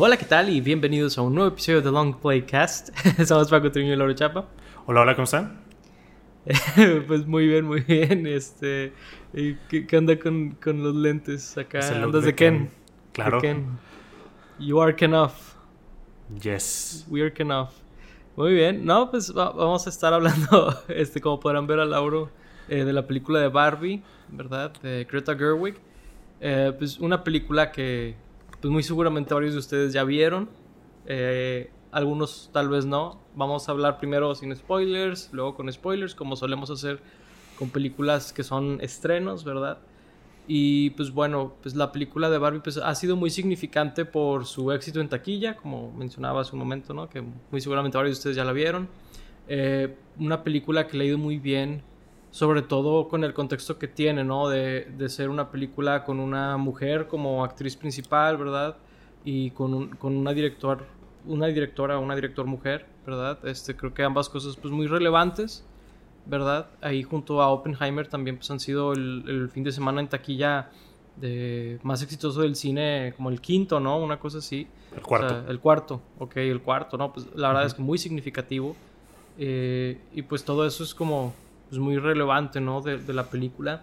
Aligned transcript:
Hola, 0.00 0.16
¿qué 0.16 0.26
tal? 0.26 0.48
Y 0.48 0.60
bienvenidos 0.60 1.18
a 1.18 1.22
un 1.22 1.34
nuevo 1.34 1.48
episodio 1.48 1.82
de 1.82 1.90
Long 1.90 2.14
Playcast. 2.14 2.96
Somos 3.26 3.50
Paco 3.50 3.72
Triño 3.72 3.94
y 3.94 3.96
Laura 3.96 4.14
Chapa. 4.14 4.46
Hola, 4.86 5.00
hola, 5.00 5.16
¿cómo 5.16 5.24
están? 5.24 5.58
pues 7.08 7.26
muy 7.26 7.48
bien, 7.48 7.64
muy 7.64 7.80
bien. 7.80 8.24
Este, 8.28 8.92
¿qué, 9.32 9.88
qué 9.88 9.96
onda 9.96 10.16
con, 10.16 10.52
con, 10.62 10.84
los 10.84 10.94
lentes 10.94 11.58
acá? 11.58 11.80
¿Andas 12.00 12.22
de, 12.22 12.32
Ken? 12.32 12.70
Claro. 13.12 13.40
Ken. 13.40 13.76
You 14.60 14.80
are 14.80 14.94
Ken 14.94 15.14
off. 15.14 15.56
Yes. 16.40 17.04
We 17.08 17.20
are 17.20 17.32
Ken 17.32 17.50
off. 17.50 17.74
Muy 18.36 18.54
bien. 18.54 18.84
No, 18.84 19.10
pues 19.10 19.32
vamos 19.32 19.84
a 19.88 19.90
estar 19.90 20.14
hablando, 20.14 20.80
este, 20.88 21.20
como 21.20 21.40
podrán 21.40 21.66
ver 21.66 21.80
a 21.80 21.84
Lauro, 21.84 22.30
eh, 22.68 22.84
de 22.84 22.92
la 22.92 23.04
película 23.04 23.40
de 23.40 23.48
Barbie, 23.48 24.04
¿verdad? 24.28 24.72
De 24.80 25.08
Greta 25.10 25.36
Gerwig. 25.36 25.74
Eh, 26.40 26.72
pues 26.78 27.00
una 27.00 27.24
película 27.24 27.72
que 27.72 28.14
pues 28.60 28.72
muy 28.72 28.82
seguramente 28.82 29.34
varios 29.34 29.54
de 29.54 29.60
ustedes 29.60 29.92
ya 29.92 30.04
vieron. 30.04 30.48
Eh, 31.06 31.70
algunos 31.92 32.50
tal 32.52 32.68
vez 32.68 32.86
no. 32.86 33.20
Vamos 33.34 33.68
a 33.68 33.72
hablar 33.72 33.98
primero 33.98 34.34
sin 34.34 34.54
spoilers, 34.54 35.30
luego 35.32 35.54
con 35.54 35.72
spoilers, 35.72 36.14
como 36.14 36.36
solemos 36.36 36.70
hacer 36.70 37.00
con 37.58 37.70
películas 37.70 38.32
que 38.32 38.44
son 38.44 38.78
estrenos, 38.80 39.44
¿verdad? 39.44 39.78
Y 40.46 40.90
pues 40.90 41.12
bueno, 41.12 41.54
pues 41.62 41.76
la 41.76 41.92
película 41.92 42.30
de 42.30 42.38
Barbie 42.38 42.60
pues, 42.60 42.78
ha 42.78 42.94
sido 42.94 43.16
muy 43.16 43.30
significante 43.30 44.04
por 44.06 44.46
su 44.46 44.72
éxito 44.72 45.00
en 45.00 45.08
taquilla, 45.08 45.56
como 45.56 45.92
mencionaba 45.92 46.40
hace 46.40 46.54
un 46.54 46.60
momento, 46.60 46.94
¿no? 46.94 47.08
Que 47.08 47.22
muy 47.50 47.60
seguramente 47.60 47.98
varios 47.98 48.16
de 48.16 48.18
ustedes 48.20 48.36
ya 48.36 48.44
la 48.44 48.52
vieron. 48.52 48.88
Eh, 49.46 49.94
una 50.18 50.42
película 50.42 50.86
que 50.86 50.96
le 50.96 51.04
ha 51.04 51.06
ido 51.08 51.18
muy 51.18 51.38
bien 51.38 51.82
sobre 52.38 52.62
todo 52.62 53.08
con 53.08 53.24
el 53.24 53.34
contexto 53.34 53.80
que 53.80 53.88
tiene, 53.88 54.22
¿no? 54.22 54.48
De, 54.48 54.84
de 54.96 55.08
ser 55.08 55.28
una 55.28 55.50
película 55.50 56.04
con 56.04 56.20
una 56.20 56.56
mujer 56.56 57.08
como 57.08 57.42
actriz 57.42 57.74
principal, 57.74 58.36
¿verdad? 58.36 58.76
Y 59.24 59.50
con, 59.50 59.74
un, 59.74 59.88
con 59.88 60.16
una 60.16 60.32
director, 60.32 60.86
una 61.26 61.48
directora, 61.48 61.98
una 61.98 62.14
director 62.14 62.46
mujer, 62.46 62.86
¿verdad? 63.04 63.44
Este, 63.44 63.74
creo 63.74 63.92
que 63.92 64.04
ambas 64.04 64.28
cosas 64.28 64.56
pues 64.56 64.72
muy 64.72 64.86
relevantes, 64.86 65.64
¿verdad? 66.26 66.68
Ahí 66.80 67.02
junto 67.02 67.42
a 67.42 67.48
Oppenheimer 67.48 68.06
también 68.06 68.36
pues 68.36 68.48
han 68.52 68.60
sido 68.60 68.92
el, 68.92 69.24
el 69.26 69.48
fin 69.48 69.64
de 69.64 69.72
semana 69.72 70.00
en 70.00 70.06
taquilla 70.06 70.70
de 71.16 71.80
más 71.82 72.02
exitoso 72.02 72.42
del 72.42 72.54
cine, 72.54 73.14
como 73.16 73.30
el 73.30 73.40
quinto, 73.40 73.80
¿no? 73.80 73.98
Una 73.98 74.20
cosa 74.20 74.38
así. 74.38 74.68
El 74.94 75.02
cuarto. 75.02 75.26
O 75.26 75.28
sea, 75.30 75.44
el 75.50 75.58
cuarto, 75.58 76.00
ok, 76.20 76.36
el 76.36 76.62
cuarto, 76.62 76.96
¿no? 76.96 77.12
Pues 77.12 77.26
la 77.34 77.48
verdad 77.48 77.64
uh 77.64 77.64
-huh. 77.64 77.66
es 77.66 77.74
que 77.74 77.82
muy 77.82 77.98
significativo. 77.98 78.76
Eh, 79.38 79.98
y 80.12 80.22
pues 80.22 80.44
todo 80.44 80.64
eso 80.64 80.84
es 80.84 80.94
como 80.94 81.34
pues, 81.68 81.80
muy 81.80 81.98
relevante, 81.98 82.60
¿no? 82.60 82.80
De, 82.80 82.98
de, 82.98 83.12
la 83.12 83.24
película. 83.24 83.82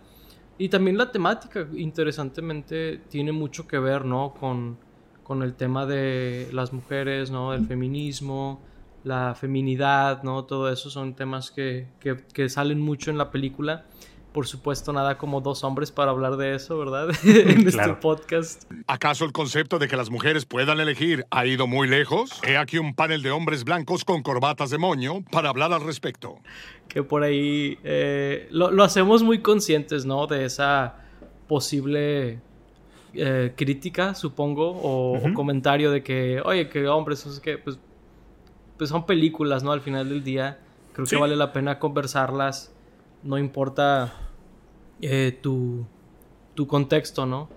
Y 0.58 0.70
también 0.70 0.98
la 0.98 1.12
temática, 1.12 1.68
interesantemente, 1.76 3.02
tiene 3.10 3.32
mucho 3.32 3.68
que 3.68 3.80
ver, 3.80 4.06
¿no? 4.06 4.34
Con, 4.40 4.78
con 5.24 5.44
el 5.44 5.54
tema 5.56 5.86
de 5.86 6.48
las 6.52 6.72
mujeres, 6.74 7.32
¿no? 7.32 7.54
El 7.54 7.66
feminismo, 7.66 8.62
la 9.04 9.36
feminidad, 9.36 10.24
¿no? 10.24 10.46
Todo 10.46 10.70
eso 10.70 10.90
son 10.90 11.16
temas 11.16 11.52
que, 11.52 11.88
que, 12.00 12.18
que 12.34 12.50
salen 12.50 12.80
mucho 12.80 13.12
en 13.12 13.18
la 13.18 13.32
película 13.32 13.86
por 14.36 14.48
supuesto, 14.48 14.92
nada 14.92 15.18
como 15.18 15.40
dos 15.40 15.64
hombres 15.64 15.94
para 15.94 16.12
hablar 16.12 16.36
de 16.36 16.56
eso, 16.56 16.78
¿verdad? 16.78 17.08
en 17.24 17.64
claro. 17.64 17.94
este 17.94 18.02
podcast. 18.02 18.70
¿Acaso 18.86 19.24
el 19.24 19.32
concepto 19.32 19.80
de 19.80 19.88
que 19.88 19.96
las 19.96 20.10
mujeres 20.10 20.46
puedan 20.46 20.82
elegir 20.82 21.26
ha 21.32 21.46
ido 21.46 21.68
muy 21.68 21.88
lejos? 21.88 22.42
He 22.44 22.58
aquí 22.58 22.78
un 22.78 22.96
panel 22.96 23.22
de 23.22 23.32
hombres 23.32 23.64
blancos 23.64 24.04
con 24.04 24.24
corbatas 24.24 24.72
de 24.72 24.78
moño 24.78 25.24
para 25.32 25.48
hablar 25.48 25.72
al 25.72 25.80
respecto. 25.86 26.42
Que 26.90 27.02
por 27.02 27.24
ahí 27.24 27.80
eh, 27.86 28.50
lo, 28.52 28.72
lo, 28.72 28.84
hacemos 28.84 29.24
muy 29.24 29.40
conscientes, 29.42 30.06
¿no? 30.06 30.28
De 30.28 30.44
esa 30.44 30.96
posible 31.48 32.42
eh, 33.14 33.54
crítica, 33.56 34.16
supongo, 34.16 34.72
o, 34.72 35.14
uh 35.14 35.18
-huh. 35.18 35.32
o, 35.32 35.34
comentario 35.34 35.92
de 35.92 36.04
que, 36.04 36.42
oye, 36.44 36.68
que 36.68 36.90
hombres, 36.90 37.26
es 37.26 37.40
que, 37.40 37.58
pues, 37.58 37.80
pues 38.78 38.90
son 38.90 39.06
películas, 39.06 39.64
¿no? 39.64 39.72
Al 39.72 39.80
final 39.80 40.10
del 40.10 40.26
día, 40.26 40.60
creo 40.92 41.06
sí. 41.06 41.16
que 41.16 41.22
vale 41.22 41.38
la 41.38 41.54
pena 41.54 41.80
conversarlas. 41.80 42.74
No 43.24 43.40
importa 43.40 44.25
eh, 45.02 45.38
tu, 45.42 45.86
tu 46.54 46.68
contexto, 46.68 47.26
¿no? 47.26 47.50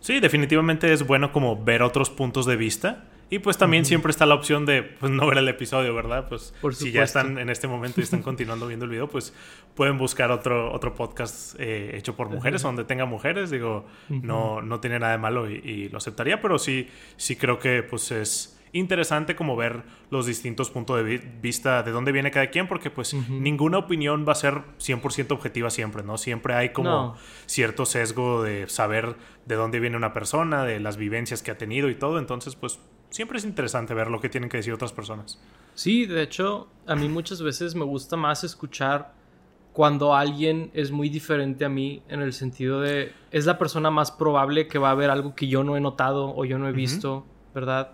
Sí, 0.00 0.20
definitivamente 0.20 0.92
es 0.92 1.06
bueno 1.06 1.32
como 1.32 1.62
ver 1.64 1.82
otros 1.82 2.10
puntos 2.10 2.46
de 2.46 2.56
vista. 2.56 3.04
Y 3.30 3.38
pues 3.38 3.56
también 3.56 3.82
uh 3.82 3.84
-huh. 3.84 3.88
siempre 3.88 4.10
está 4.10 4.26
la 4.26 4.34
opción 4.34 4.66
de 4.66 4.82
pues, 4.82 5.10
no 5.10 5.26
ver 5.26 5.38
el 5.38 5.48
episodio, 5.48 5.94
¿verdad? 5.94 6.28
Pues 6.28 6.54
Por 6.60 6.74
si 6.74 6.92
ya 6.92 7.02
están 7.02 7.38
en 7.38 7.48
este 7.48 7.66
momento 7.66 8.00
y 8.00 8.04
están 8.04 8.22
continuando 8.30 8.66
viendo 8.66 8.84
el 8.84 8.90
video, 8.90 9.08
pues 9.08 9.32
pueden 9.74 9.96
buscar 9.98 10.30
otro, 10.30 10.72
otro 10.72 10.94
podcast 10.94 11.58
eh, 11.58 11.96
hecho 11.96 12.14
por 12.14 12.28
mujeres, 12.28 12.62
uh 12.62 12.64
-huh. 12.64 12.68
donde 12.68 12.84
tenga 12.84 13.06
mujeres. 13.06 13.50
Digo, 13.50 13.86
uh 14.10 14.12
-huh. 14.12 14.22
no, 14.22 14.62
no 14.62 14.78
tiene 14.80 14.98
nada 14.98 15.12
de 15.12 15.18
malo 15.18 15.50
y, 15.50 15.54
y, 15.54 15.88
lo 15.88 15.98
aceptaría, 15.98 16.40
pero 16.40 16.58
sí, 16.58 16.88
sí 17.16 17.36
creo 17.36 17.58
que 17.58 17.82
pues 17.82 18.10
es 18.10 18.60
interesante 18.74 19.36
como 19.36 19.56
ver 19.56 19.84
los 20.10 20.26
distintos 20.26 20.68
puntos 20.68 21.02
de 21.02 21.18
vista 21.40 21.82
de 21.82 21.92
dónde 21.92 22.12
viene 22.12 22.30
cada 22.30 22.48
quien, 22.48 22.68
porque 22.68 22.90
pues 22.90 23.14
uh 23.14 23.18
-huh. 23.18 23.40
ninguna 23.40 23.78
opinión 23.78 24.26
va 24.28 24.32
a 24.32 24.34
ser 24.34 24.62
100% 24.78 25.32
objetiva 25.32 25.70
siempre, 25.70 26.02
¿no? 26.02 26.18
Siempre 26.18 26.54
hay 26.54 26.70
como 26.70 26.90
no. 26.90 27.16
cierto 27.46 27.86
sesgo 27.86 28.42
de 28.42 28.68
saber 28.68 29.16
de 29.46 29.54
dónde 29.54 29.80
viene 29.80 29.96
una 29.96 30.12
persona, 30.12 30.64
de 30.64 30.80
las 30.80 30.96
vivencias 30.96 31.42
que 31.42 31.52
ha 31.52 31.56
tenido 31.56 31.88
y 31.88 31.94
todo, 31.94 32.18
entonces 32.18 32.56
pues 32.56 32.80
siempre 33.10 33.38
es 33.38 33.44
interesante 33.44 33.94
ver 33.94 34.08
lo 34.10 34.20
que 34.20 34.28
tienen 34.28 34.50
que 34.50 34.56
decir 34.56 34.72
otras 34.72 34.92
personas. 34.92 35.40
Sí, 35.74 36.06
de 36.06 36.22
hecho, 36.22 36.68
a 36.86 36.96
mí 36.96 37.08
muchas 37.08 37.42
veces 37.42 37.74
me 37.74 37.84
gusta 37.84 38.16
más 38.16 38.42
escuchar 38.42 39.14
cuando 39.72 40.14
alguien 40.14 40.70
es 40.74 40.90
muy 40.90 41.08
diferente 41.08 41.64
a 41.64 41.68
mí 41.68 42.02
en 42.08 42.22
el 42.22 42.32
sentido 42.32 42.80
de 42.80 43.12
es 43.30 43.46
la 43.46 43.58
persona 43.58 43.90
más 43.90 44.12
probable 44.12 44.66
que 44.68 44.78
va 44.78 44.90
a 44.90 44.94
ver 44.94 45.10
algo 45.10 45.34
que 45.34 45.48
yo 45.48 45.64
no 45.64 45.76
he 45.76 45.80
notado 45.80 46.34
o 46.34 46.44
yo 46.44 46.58
no 46.58 46.68
he 46.68 46.72
visto, 46.72 47.18
uh 47.18 47.20
-huh. 47.20 47.54
¿verdad? 47.54 47.92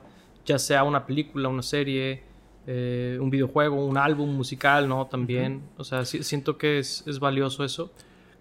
Ya 0.50 0.59
sea 0.59 0.83
una 0.83 1.06
película, 1.06 1.49
una 1.49 1.62
serie, 1.62 2.22
eh, 2.66 3.19
un 3.21 3.31
videojuego, 3.31 3.87
un 3.87 3.97
álbum 3.97 4.31
musical, 4.34 4.88
¿no? 4.88 5.06
También, 5.06 5.55
uh 5.55 5.59
-huh. 5.59 5.81
o 5.81 5.84
sea, 5.84 6.05
siento 6.05 6.59
que 6.59 6.78
es, 6.78 7.05
es, 7.06 7.21
valioso 7.21 7.65
eso. 7.65 7.93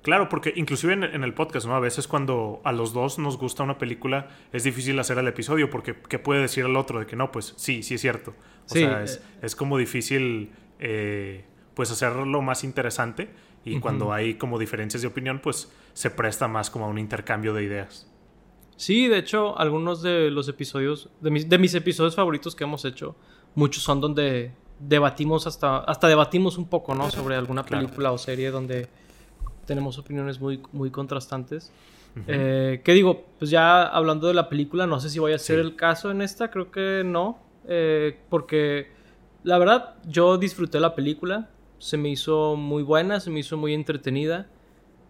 Claro, 0.02 0.28
porque 0.28 0.54
inclusive 0.56 0.94
en, 0.94 1.04
en, 1.04 1.24
el 1.24 1.34
podcast, 1.34 1.68
¿no? 1.68 1.76
A 1.76 1.80
veces 1.80 2.08
cuando 2.08 2.62
a 2.64 2.72
los 2.72 2.94
dos 2.94 3.20
nos 3.20 3.38
gusta 3.38 3.64
una 3.64 3.78
película, 3.78 4.30
es 4.52 4.64
difícil 4.64 4.98
hacer 4.98 5.18
el 5.20 5.28
episodio 5.28 5.70
porque 5.70 5.96
¿qué 6.08 6.18
puede 6.18 6.42
decir 6.42 6.66
el 6.66 6.76
otro? 6.76 7.00
De 7.00 7.06
que 7.06 7.16
no, 7.16 7.32
pues 7.32 7.54
sí, 7.58 7.84
sí 7.84 7.96
es 7.96 8.02
cierto. 8.02 8.32
O 8.66 8.74
sí, 8.74 8.80
sea, 8.80 9.04
es, 9.04 9.18
eh, 9.18 9.22
es 9.44 9.56
como 9.56 9.78
difícil, 9.78 10.50
eh, 10.80 11.44
pues 11.76 11.92
hacerlo 11.92 12.42
más 12.42 12.64
interesante 12.64 13.30
y 13.66 13.74
uh 13.74 13.78
-huh. 13.78 13.82
cuando 13.82 14.14
hay 14.14 14.36
como 14.36 14.58
diferencias 14.58 15.02
de 15.02 15.08
opinión, 15.08 15.40
pues 15.40 15.72
se 15.94 16.10
presta 16.10 16.48
más 16.48 16.70
como 16.70 16.86
a 16.86 16.88
un 16.88 16.98
intercambio 16.98 17.54
de 17.54 17.64
ideas. 17.64 18.09
Sí, 18.80 19.10
de 19.10 19.18
hecho, 19.18 19.60
algunos 19.60 20.02
de 20.02 20.32
los 20.32 20.48
episodios, 20.48 21.10
de 21.20 21.32
mis, 21.32 21.50
de 21.50 21.58
mis, 21.58 21.76
episodios 21.76 22.16
favoritos 22.16 22.56
que 22.56 22.64
hemos 22.64 22.86
hecho, 22.86 23.14
muchos 23.54 23.84
son 23.84 24.00
donde 24.00 24.54
debatimos 24.80 25.48
hasta, 25.48 25.80
hasta 25.80 26.08
debatimos 26.08 26.58
un 26.58 26.66
poco, 26.66 26.96
¿no? 26.96 27.12
Sobre 27.12 27.36
alguna 27.36 27.66
película 27.66 27.98
claro. 27.98 28.16
o 28.16 28.18
serie 28.18 28.52
donde 28.52 28.88
tenemos 29.66 29.98
opiniones 29.98 30.40
muy, 30.40 30.62
muy 30.72 30.92
contrastantes. 30.92 31.74
Uh 32.16 32.20
-huh. 32.20 32.24
eh, 32.30 32.82
¿Qué 32.82 32.94
digo? 32.94 33.26
Pues 33.38 33.52
ya 33.52 33.84
hablando 33.84 34.30
de 34.30 34.34
la 34.34 34.48
película, 34.48 34.88
no 34.88 35.02
sé 35.02 35.10
si 35.10 35.20
voy 35.20 35.34
a 35.34 35.40
ser 35.40 35.58
sí. 35.58 35.62
el 35.62 35.76
caso 35.76 36.10
en 36.10 36.22
esta, 36.22 36.50
creo 36.50 36.72
que 36.72 37.04
no, 37.06 37.38
eh, 37.68 38.18
porque 38.30 38.94
la 39.44 39.58
verdad 39.58 39.96
yo 40.08 40.38
disfruté 40.38 40.80
la 40.80 40.96
película, 40.96 41.50
se 41.80 41.98
me 41.98 42.08
hizo 42.08 42.56
muy 42.56 42.84
buena, 42.84 43.20
se 43.20 43.30
me 43.30 43.42
hizo 43.42 43.58
muy 43.58 43.74
entretenida. 43.74 44.48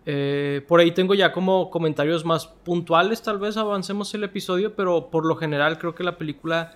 Eh, 0.05 0.63
por 0.67 0.79
ahí 0.79 0.91
tengo 0.91 1.13
ya 1.13 1.31
como 1.31 1.69
comentarios 1.69 2.25
más 2.25 2.47
puntuales, 2.47 3.21
tal 3.21 3.37
vez 3.37 3.57
avancemos 3.57 4.13
el 4.13 4.23
episodio, 4.23 4.75
pero 4.75 5.09
por 5.09 5.25
lo 5.25 5.35
general 5.35 5.77
creo 5.77 5.93
que 5.93 6.03
la 6.03 6.17
película 6.17 6.73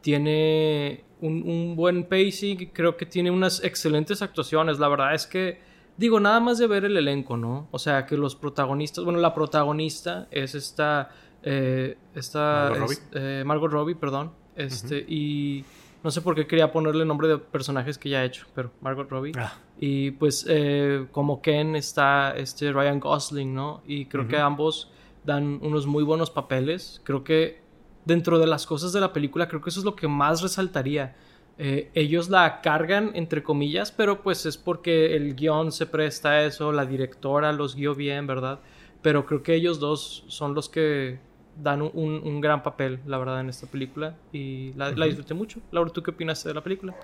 tiene 0.00 1.04
un, 1.20 1.48
un, 1.48 1.76
buen 1.76 2.04
pacing, 2.04 2.70
creo 2.72 2.96
que 2.96 3.06
tiene 3.06 3.30
unas 3.30 3.64
excelentes 3.64 4.20
actuaciones. 4.20 4.78
La 4.78 4.88
verdad 4.88 5.14
es 5.14 5.26
que, 5.26 5.60
digo, 5.96 6.20
nada 6.20 6.40
más 6.40 6.58
de 6.58 6.66
ver 6.66 6.84
el 6.84 6.96
elenco, 6.96 7.36
¿no? 7.36 7.68
O 7.70 7.78
sea, 7.78 8.04
que 8.04 8.16
los 8.16 8.36
protagonistas, 8.36 9.04
bueno, 9.04 9.18
la 9.18 9.32
protagonista 9.32 10.28
es 10.30 10.54
esta, 10.54 11.10
eh, 11.42 11.96
esta 12.14 12.68
Margot, 12.70 12.90
es, 12.90 13.08
eh, 13.12 13.42
Margot 13.46 13.72
Robbie, 13.72 13.94
perdón, 13.94 14.32
este, 14.56 14.96
uh 14.96 14.98
-huh. 14.98 15.04
y 15.08 15.64
no 16.04 16.10
sé 16.10 16.20
por 16.20 16.34
qué 16.34 16.46
quería 16.46 16.70
ponerle 16.70 17.06
nombre 17.06 17.26
de 17.28 17.38
personajes 17.38 17.96
que 17.96 18.10
ya 18.10 18.22
he 18.22 18.26
hecho, 18.26 18.46
pero 18.54 18.70
Margot 18.82 19.08
Robbie. 19.08 19.32
Ah. 19.38 19.54
Y 19.80 20.10
pues 20.12 20.44
eh, 20.46 21.06
como 21.10 21.40
Ken 21.40 21.74
está 21.76 22.36
este 22.36 22.72
Ryan 22.72 23.00
Gosling, 23.00 23.54
¿no? 23.54 23.82
Y 23.86 24.04
creo 24.04 24.24
uh 24.24 24.26
-huh. 24.26 24.30
que 24.30 24.36
ambos 24.36 24.90
dan 25.24 25.58
unos 25.62 25.86
muy 25.86 26.04
buenos 26.04 26.30
papeles. 26.30 27.00
Creo 27.04 27.24
que 27.24 27.62
dentro 28.04 28.38
de 28.38 28.46
las 28.46 28.66
cosas 28.66 28.92
de 28.92 29.00
la 29.00 29.14
película, 29.14 29.48
creo 29.48 29.62
que 29.62 29.70
eso 29.70 29.80
es 29.80 29.86
lo 29.86 29.96
que 29.96 30.06
más 30.06 30.42
resaltaría. 30.42 31.16
Eh, 31.56 31.90
ellos 31.94 32.28
la 32.28 32.60
cargan, 32.60 33.12
entre 33.14 33.42
comillas, 33.42 33.90
pero 33.90 34.22
pues 34.22 34.44
es 34.44 34.58
porque 34.58 35.16
el 35.16 35.34
guion 35.34 35.72
se 35.72 35.86
presta 35.86 36.32
a 36.32 36.44
eso, 36.44 36.70
la 36.70 36.84
directora 36.84 37.52
los 37.52 37.76
guió 37.76 37.94
bien, 37.94 38.26
¿verdad? 38.26 38.60
Pero 39.00 39.24
creo 39.24 39.42
que 39.42 39.54
ellos 39.54 39.80
dos 39.80 40.24
son 40.28 40.54
los 40.54 40.68
que 40.68 41.18
dan 41.56 41.82
un, 41.82 41.92
un, 41.94 42.40
gran 42.40 42.62
papel, 42.62 43.00
la 43.06 43.18
verdad, 43.18 43.40
en 43.40 43.48
esta 43.48 43.66
película 43.66 44.16
y 44.32 44.72
la, 44.74 44.88
uh 44.88 44.92
-huh. 44.92 44.96
la 44.96 45.06
disfruté 45.06 45.34
mucho. 45.34 45.60
Laura, 45.70 45.90
¿tú 45.90 46.02
qué 46.02 46.10
opinas 46.10 46.42
de 46.44 46.54
la 46.54 46.62
película? 46.62 46.94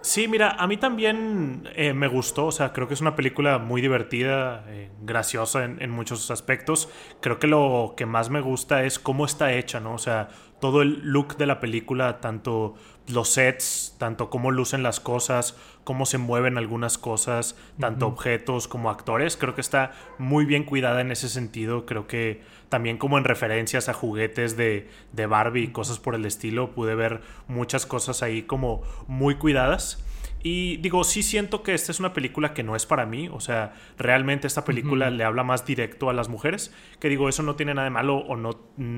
Sí, 0.00 0.28
mira, 0.28 0.50
a 0.50 0.66
mí 0.68 0.76
también 0.76 1.68
eh, 1.74 1.92
me 1.92 2.06
gustó, 2.06 2.46
o 2.46 2.52
sea, 2.52 2.72
creo 2.72 2.86
que 2.86 2.94
es 2.94 3.00
una 3.00 3.16
película 3.16 3.58
muy 3.58 3.80
divertida, 3.80 4.64
eh, 4.68 4.90
graciosa 5.02 5.64
en, 5.64 5.82
en, 5.82 5.90
muchos 5.90 6.30
aspectos. 6.30 6.88
Creo 7.20 7.40
que 7.40 7.48
lo 7.48 7.94
que 7.96 8.06
más 8.06 8.30
me 8.30 8.40
gusta 8.40 8.84
es 8.84 9.00
cómo 9.00 9.24
está 9.24 9.52
hecha, 9.52 9.80
¿no? 9.80 9.94
O 9.94 9.98
sea, 9.98 10.28
todo 10.60 10.82
el 10.82 11.00
look 11.02 11.36
de 11.36 11.46
la 11.46 11.58
película, 11.60 12.20
tanto 12.20 12.74
los 13.08 13.28
sets, 13.28 13.96
tanto 13.98 14.30
cómo 14.30 14.50
lucen 14.50 14.82
las 14.82 15.00
cosas, 15.00 15.56
cómo 15.84 16.04
se 16.06 16.18
mueven 16.18 16.58
algunas 16.58 16.98
cosas, 16.98 17.56
tanto 17.80 18.06
objetos 18.06 18.68
como 18.68 18.90
actores. 18.90 19.36
Creo 19.36 19.54
que 19.54 19.60
está 19.60 19.92
muy 20.18 20.44
bien 20.44 20.64
cuidada 20.64 21.00
en 21.00 21.10
ese 21.10 21.28
sentido. 21.28 21.86
Creo 21.86 22.06
que 22.06 22.42
también 22.68 22.98
como 22.98 23.18
en 23.18 23.24
referencias 23.24 23.88
a 23.88 23.94
juguetes 23.94 24.56
de, 24.56 24.88
de 25.12 25.26
Barbie 25.26 25.64
y 25.64 25.68
cosas 25.68 25.98
por 25.98 26.14
el 26.14 26.24
estilo, 26.24 26.72
pude 26.72 26.94
ver 26.94 27.20
muchas 27.46 27.86
cosas 27.86 28.22
ahí 28.22 28.42
como 28.42 28.82
muy 29.06 29.36
cuidadas. 29.36 30.04
Y 30.42 30.76
digo, 30.76 31.02
sí 31.02 31.24
siento 31.24 31.64
que 31.64 31.74
esta 31.74 31.90
es 31.90 31.98
una 31.98 32.12
película 32.12 32.54
que 32.54 32.62
no 32.62 32.76
es 32.76 32.86
para 32.86 33.06
mí. 33.06 33.28
O 33.32 33.40
sea, 33.40 33.74
realmente 33.98 34.46
esta 34.46 34.64
película 34.64 35.10
le 35.10 35.24
habla 35.24 35.42
más 35.42 35.66
directo 35.66 36.10
a 36.10 36.12
las 36.12 36.28
mujeres. 36.28 36.72
Que 37.00 37.08
digo, 37.08 37.28
eso 37.28 37.42
no 37.42 37.56
tiene 37.56 37.74
nada 37.74 37.86
de 37.86 37.90
malo 37.90 38.18
o 38.18 38.36
no. 38.36 38.50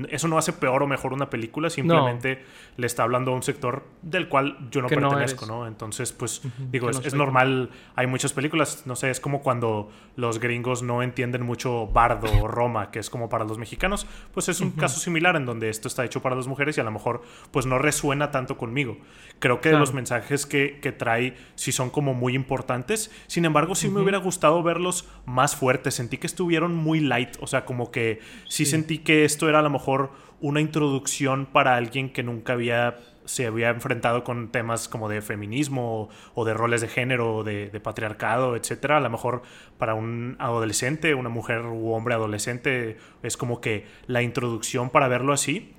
Eso 0.09 0.27
no 0.27 0.37
hace 0.37 0.53
peor 0.53 0.83
o 0.83 0.87
mejor 0.87 1.13
una 1.13 1.31
película. 1.31 1.71
Simplemente 1.71 2.43
le 2.77 2.85
está 2.85 3.03
hablando 3.03 3.31
a 3.31 3.35
un 3.35 3.41
sector 3.41 3.87
del 4.03 4.29
cual 4.29 4.69
yo 4.69 4.81
no 4.83 4.87
pertenezco, 4.87 5.47
no, 5.47 5.65
Entonces, 5.65 6.11
pues, 6.11 6.43
digo, 6.71 6.89
es, 6.91 7.13
normal. 7.15 7.71
Hay 7.95 8.05
muchas 8.05 8.33
películas. 8.33 8.83
No 8.85 8.95
sé, 8.95 9.09
es 9.09 9.19
como 9.19 9.41
cuando 9.41 9.89
los 10.15 10.39
gringos 10.39 10.83
no 10.83 11.01
entienden 11.01 11.41
mucho 11.41 11.87
Bardo 11.87 12.27
o 12.39 12.47
Roma, 12.47 12.91
que 12.91 12.99
es 12.99 13.09
como 13.09 13.29
para 13.29 13.45
los 13.45 13.57
mexicanos. 13.57 14.05
Pues 14.31 14.47
es 14.47 14.61
un 14.61 14.71
caso 14.71 14.99
similar 14.99 15.35
en 15.35 15.47
donde 15.47 15.69
esto 15.69 15.87
está 15.87 16.05
hecho 16.05 16.21
para 16.21 16.35
las 16.35 16.45
mujeres 16.45 16.77
y 16.77 16.81
a 16.81 16.83
lo 16.83 16.91
mejor, 16.91 17.23
pues 17.49 17.65
no 17.65 17.79
resuena 17.79 18.29
tanto 18.29 18.57
conmigo. 18.57 18.97
Creo 19.39 19.59
que 19.59 19.71
los 19.71 19.91
mensajes 19.93 20.45
que, 20.45 20.79
que 20.79 20.91
trae 20.91 21.30
si 21.55 21.71
son 21.71 21.89
como 21.89 22.13
muy 22.13 22.35
importantes. 22.35 23.11
Sin 23.27 23.45
embargo, 23.45 23.75
sí 23.75 23.89
me 23.89 24.01
hubiera 24.01 24.17
gustado 24.17 24.61
verlos 24.63 25.07
más 25.25 25.55
fuertes. 25.55 25.95
Sentí 25.95 26.17
que 26.17 26.27
estuvieron 26.27 26.75
muy 26.75 26.99
light. 26.99 27.37
O 27.39 27.47
sea, 27.47 27.65
como 27.65 27.91
que 27.91 28.19
sí, 28.47 28.65
sentí 28.65 28.99
que 28.99 29.25
esto 29.25 29.49
era 29.49 29.59
a 29.59 29.63
lo 29.63 29.69
mejor 29.69 30.11
una 30.39 30.59
introducción 30.59 31.45
para 31.45 31.75
alguien 31.75 32.11
que 32.11 32.23
nunca 32.23 32.53
había 32.53 32.97
se 33.25 33.45
había 33.45 33.69
enfrentado 33.69 34.23
con 34.23 34.49
temas 34.49 34.87
como 34.87 35.07
de 35.07 35.21
feminismo 35.21 36.09
o, 36.33 36.45
de 36.45 36.53
roles 36.53 36.81
de 36.81 36.87
género 36.87 37.37
o 37.37 37.43
de, 37.43 37.67
patriarcado, 37.81 38.55
etcétera. 38.55 38.97
A 38.97 38.99
lo 38.99 39.09
mejor 39.09 39.43
para 39.77 39.93
un 39.93 40.35
adolescente, 40.39 41.13
una 41.13 41.29
mujer 41.29 41.61
u 41.65 41.91
hombre 41.93 42.13
adolescente, 42.13 42.97
es 43.23 43.37
como 43.37 43.61
que 43.61 43.85
la 44.07 44.21
introducción 44.21 44.89
para 44.89 45.07
verlo 45.07 45.33
así. 45.33 45.73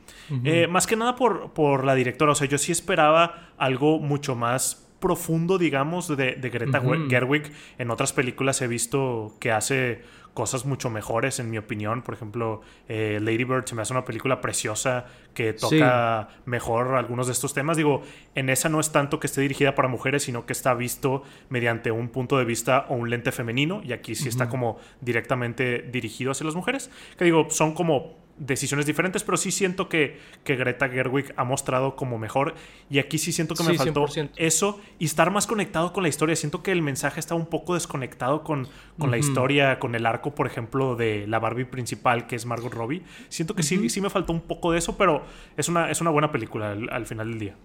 Eh, 0.45 0.67
más 0.67 0.87
que 0.87 0.97
nada 0.97 1.15
por, 1.15 1.53
por 1.53 1.85
la 1.85 1.95
directora. 1.95 2.33
O 2.33 2.35
sea, 2.35 2.49
yo 2.49 2.57
sí 2.57 2.73
esperaba 2.73 3.51
algo 3.59 3.99
mucho 3.99 4.35
más 4.35 4.89
profundo, 5.03 5.59
digamos, 5.59 6.09
de, 6.17 6.37
Greta 6.37 6.81
Gerwig. 7.11 7.53
En 7.77 7.91
otras 7.91 8.15
películas 8.15 8.63
he 8.63 8.69
visto 8.69 9.35
que 9.41 9.53
hace 9.53 10.01
cosas 10.33 10.65
mucho 10.65 10.89
mejores, 10.89 11.41
en 11.41 11.51
mi 11.51 11.59
opinión. 11.59 12.03
Por 12.03 12.15
ejemplo, 12.15 12.63
eh, 12.89 13.19
Lady 13.21 13.45
Bird 13.45 13.67
se 13.67 13.75
me 13.75 13.83
hace 13.83 13.93
una 13.93 14.05
película 14.05 14.41
preciosa 14.41 15.07
que 15.35 15.53
toca 15.53 16.29
mejor 16.47 16.95
algunos 16.95 17.27
de 17.27 17.33
estos 17.33 17.53
temas. 17.53 17.77
Digo, 17.77 18.03
en 18.35 18.49
esa 18.49 18.69
no 18.69 18.81
es 18.81 18.93
tanto 18.93 19.21
que 19.21 19.27
esté 19.27 19.43
dirigida 19.43 19.75
para 19.75 19.89
mujeres, 19.89 20.23
sino 20.23 20.47
que 20.47 20.53
está 20.53 20.73
visto 20.73 21.23
mediante 21.51 21.91
un 21.91 22.09
punto 22.09 22.39
de 22.39 22.45
vista 22.45 22.87
o 22.89 22.95
un 22.95 23.11
lente 23.11 23.33
femenino. 23.33 23.83
Y 23.85 23.93
aquí 23.93 24.15
sí 24.15 24.29
está 24.29 24.49
como 24.49 24.79
directamente 25.01 25.83
dirigido 25.83 26.31
hacia 26.31 26.47
las 26.47 26.55
mujeres. 26.55 26.91
Que 27.19 27.25
digo, 27.25 27.49
son 27.51 27.75
como 27.75 28.23
decisiones 28.39 28.87
diferentes, 28.87 29.23
pero 29.23 29.37
sí 29.37 29.51
siento 29.51 29.89
que, 29.89 30.19
que, 30.45 30.57
Greta 30.57 30.89
Gerwig 30.89 31.33
ha 31.37 31.45
mostrado 31.45 31.97
como 31.97 32.19
mejor. 32.19 32.55
Y 32.91 32.99
aquí 32.99 33.19
sí 33.19 33.33
siento 33.33 33.55
que 33.55 33.63
me 33.63 33.75
faltó 33.75 34.07
eso 34.37 34.81
y 34.99 35.05
estar 35.05 35.31
más 35.31 35.47
conectado 35.47 35.93
con 35.93 36.03
la 36.03 36.09
historia. 36.09 36.37
Siento 36.37 36.63
que 36.63 36.73
el 36.73 36.83
mensaje 36.83 37.21
está 37.21 37.35
un 37.35 37.47
poco 37.47 37.75
desconectado 37.75 38.43
con, 38.43 38.69
con 38.99 39.11
la 39.11 39.19
historia, 39.19 39.79
con 39.79 39.95
el 39.95 40.07
arco, 40.07 40.35
por 40.35 40.47
ejemplo, 40.47 40.97
de 40.97 41.27
la 41.27 41.39
Barbie 41.39 41.65
principal, 41.65 42.27
que 42.27 42.37
es 42.37 42.47
Margot 42.47 42.73
Robbie. 42.73 43.03
Siento 43.29 43.55
que 43.55 43.63
sí, 43.63 43.89
sí 43.89 44.01
me 44.01 44.11
faltó 44.11 44.33
un 44.33 44.41
poco 44.41 44.73
de 44.73 44.79
eso, 44.79 44.97
pero 44.97 45.23
es 45.57 45.69
una, 45.69 45.91
es 45.91 46.01
una 46.01 46.11
buena 46.11 46.33
película 46.33 46.73
al, 46.73 47.07
final 47.07 47.31
del 47.31 47.39
día. 47.39 47.57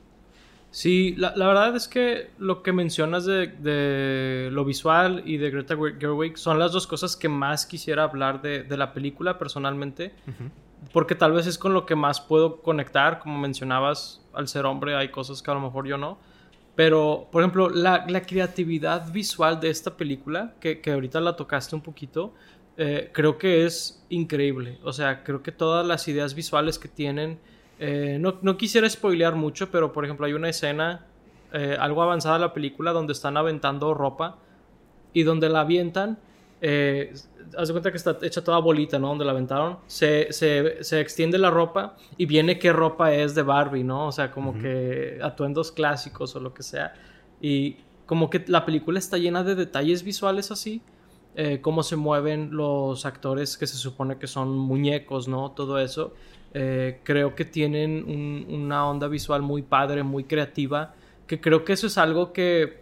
Sí, 0.69 1.15
la, 1.17 1.33
la, 1.35 1.47
verdad 1.47 1.75
es 1.75 1.87
que 1.87 2.29
lo 2.37 2.61
que 2.61 2.73
mencionas 2.73 3.25
de, 3.25 3.47
de, 3.47 4.49
lo 4.51 4.65
visual 4.65 5.23
y 5.25 5.37
de 5.37 5.49
Greta 5.49 5.75
Gerwig 5.75 6.37
son 6.37 6.59
las 6.59 6.73
dos 6.73 6.85
cosas 6.85 7.15
que 7.15 7.29
más 7.29 7.65
quisiera 7.65 8.03
hablar 8.03 8.41
de, 8.41 8.63
de 8.63 8.77
la 8.77 8.93
película 8.93 9.37
personalmente 9.39 10.13
porque 10.91 11.15
tal 11.15 11.31
vez 11.33 11.47
es 11.47 11.57
con 11.57 11.73
lo 11.73 11.85
que 11.85 11.95
más 11.95 12.21
puedo 12.21 12.61
conectar, 12.61 13.19
como 13.19 13.37
mencionabas, 13.37 14.21
al 14.33 14.47
ser 14.47 14.65
hombre 14.65 14.95
hay 14.95 15.09
cosas 15.09 15.41
que 15.41 15.51
a 15.51 15.53
lo 15.53 15.61
mejor 15.61 15.87
yo 15.87 15.97
no. 15.97 16.17
Pero, 16.75 17.27
por 17.31 17.41
ejemplo, 17.41 17.69
la, 17.69 18.05
creatividad 18.25 19.11
visual 19.11 19.59
de 19.59 19.69
esta 19.69 19.97
película, 19.97 20.53
que, 20.59 20.79
ahorita 20.85 21.19
la 21.19 21.35
tocaste 21.35 21.75
un 21.75 21.81
poquito, 21.81 22.33
eh, 22.77 23.09
creo 23.13 23.37
que 23.37 23.65
es 23.65 24.05
increíble. 24.09 24.77
O 24.83 24.93
sea, 24.93 25.23
creo 25.23 25.41
que 25.41 25.51
todas 25.51 25.85
las 25.85 26.07
ideas 26.07 26.35
visuales 26.35 26.77
que 26.77 26.87
tienen... 26.87 27.39
Eh, 27.79 28.17
no, 28.19 28.39
no, 28.41 28.57
quisiera 28.57 28.89
spoilear 28.89 29.35
mucho, 29.35 29.69
pero 29.69 29.93
por 29.93 30.03
ejemplo 30.03 30.25
hay 30.25 30.33
una 30.33 30.49
escena 30.49 31.05
eh, 31.53 31.77
algo 31.79 32.01
avanzada 32.01 32.35
de 32.35 32.41
la 32.41 32.53
película 32.53 32.91
donde 32.91 33.13
están 33.13 33.37
aventando 33.37 33.93
ropa 33.93 34.37
y 35.13 35.23
donde 35.23 35.49
la 35.49 35.61
avientan 35.61 36.17
eh, 36.61 37.13
haz 37.57 37.67
de 37.67 37.73
cuenta 37.73 37.91
que 37.91 37.97
está 37.97 38.17
hecha 38.21 38.43
toda 38.43 38.59
bolita, 38.59 38.97
¿no? 38.97 39.09
Donde 39.09 39.25
la 39.25 39.31
aventaron. 39.31 39.77
Se, 39.87 40.31
se, 40.31 40.83
se, 40.83 40.99
extiende 40.99 41.37
la 41.37 41.51
ropa 41.51 41.95
y 42.17 42.25
viene 42.25 42.57
qué 42.59 42.73
ropa 42.73 43.13
es 43.13 43.35
de 43.35 43.43
Barbie, 43.43 43.83
¿no? 43.83 44.07
O 44.07 44.11
sea, 44.11 44.31
como 44.31 44.57
que 44.59 45.19
atuendos 45.21 45.71
clásicos 45.71 46.35
o 46.35 46.39
lo 46.39 46.53
que 46.53 46.63
sea. 46.63 46.93
Y 47.41 47.77
como 48.05 48.29
que 48.29 48.43
la 48.47 48.65
película 48.65 48.99
está 48.99 49.17
llena 49.17 49.43
de 49.43 49.55
detalles 49.55 50.03
visuales 50.03 50.51
así. 50.51 50.81
Eh, 51.35 51.61
cómo 51.61 51.83
se 51.83 51.95
mueven 51.95 52.49
los 52.51 53.05
actores 53.05 53.57
que 53.57 53.67
se 53.67 53.77
supone 53.77 54.17
que 54.17 54.25
son 54.25 54.57
muñecos, 54.57 55.27
¿no? 55.27 55.51
Todo 55.51 55.79
eso. 55.79 56.13
Eh, 56.59 57.01
creo 57.03 57.35
que 57.35 57.45
tienen 57.45 58.45
una 58.49 58.87
onda 58.89 59.07
visual 59.07 59.43
muy 59.43 59.61
padre, 59.61 60.01
muy 60.01 60.23
creativa. 60.23 60.95
Que 61.27 61.39
creo 61.39 61.63
que 61.63 61.73
eso 61.73 61.85
es 61.85 61.99
algo 61.99 62.33
que 62.33 62.81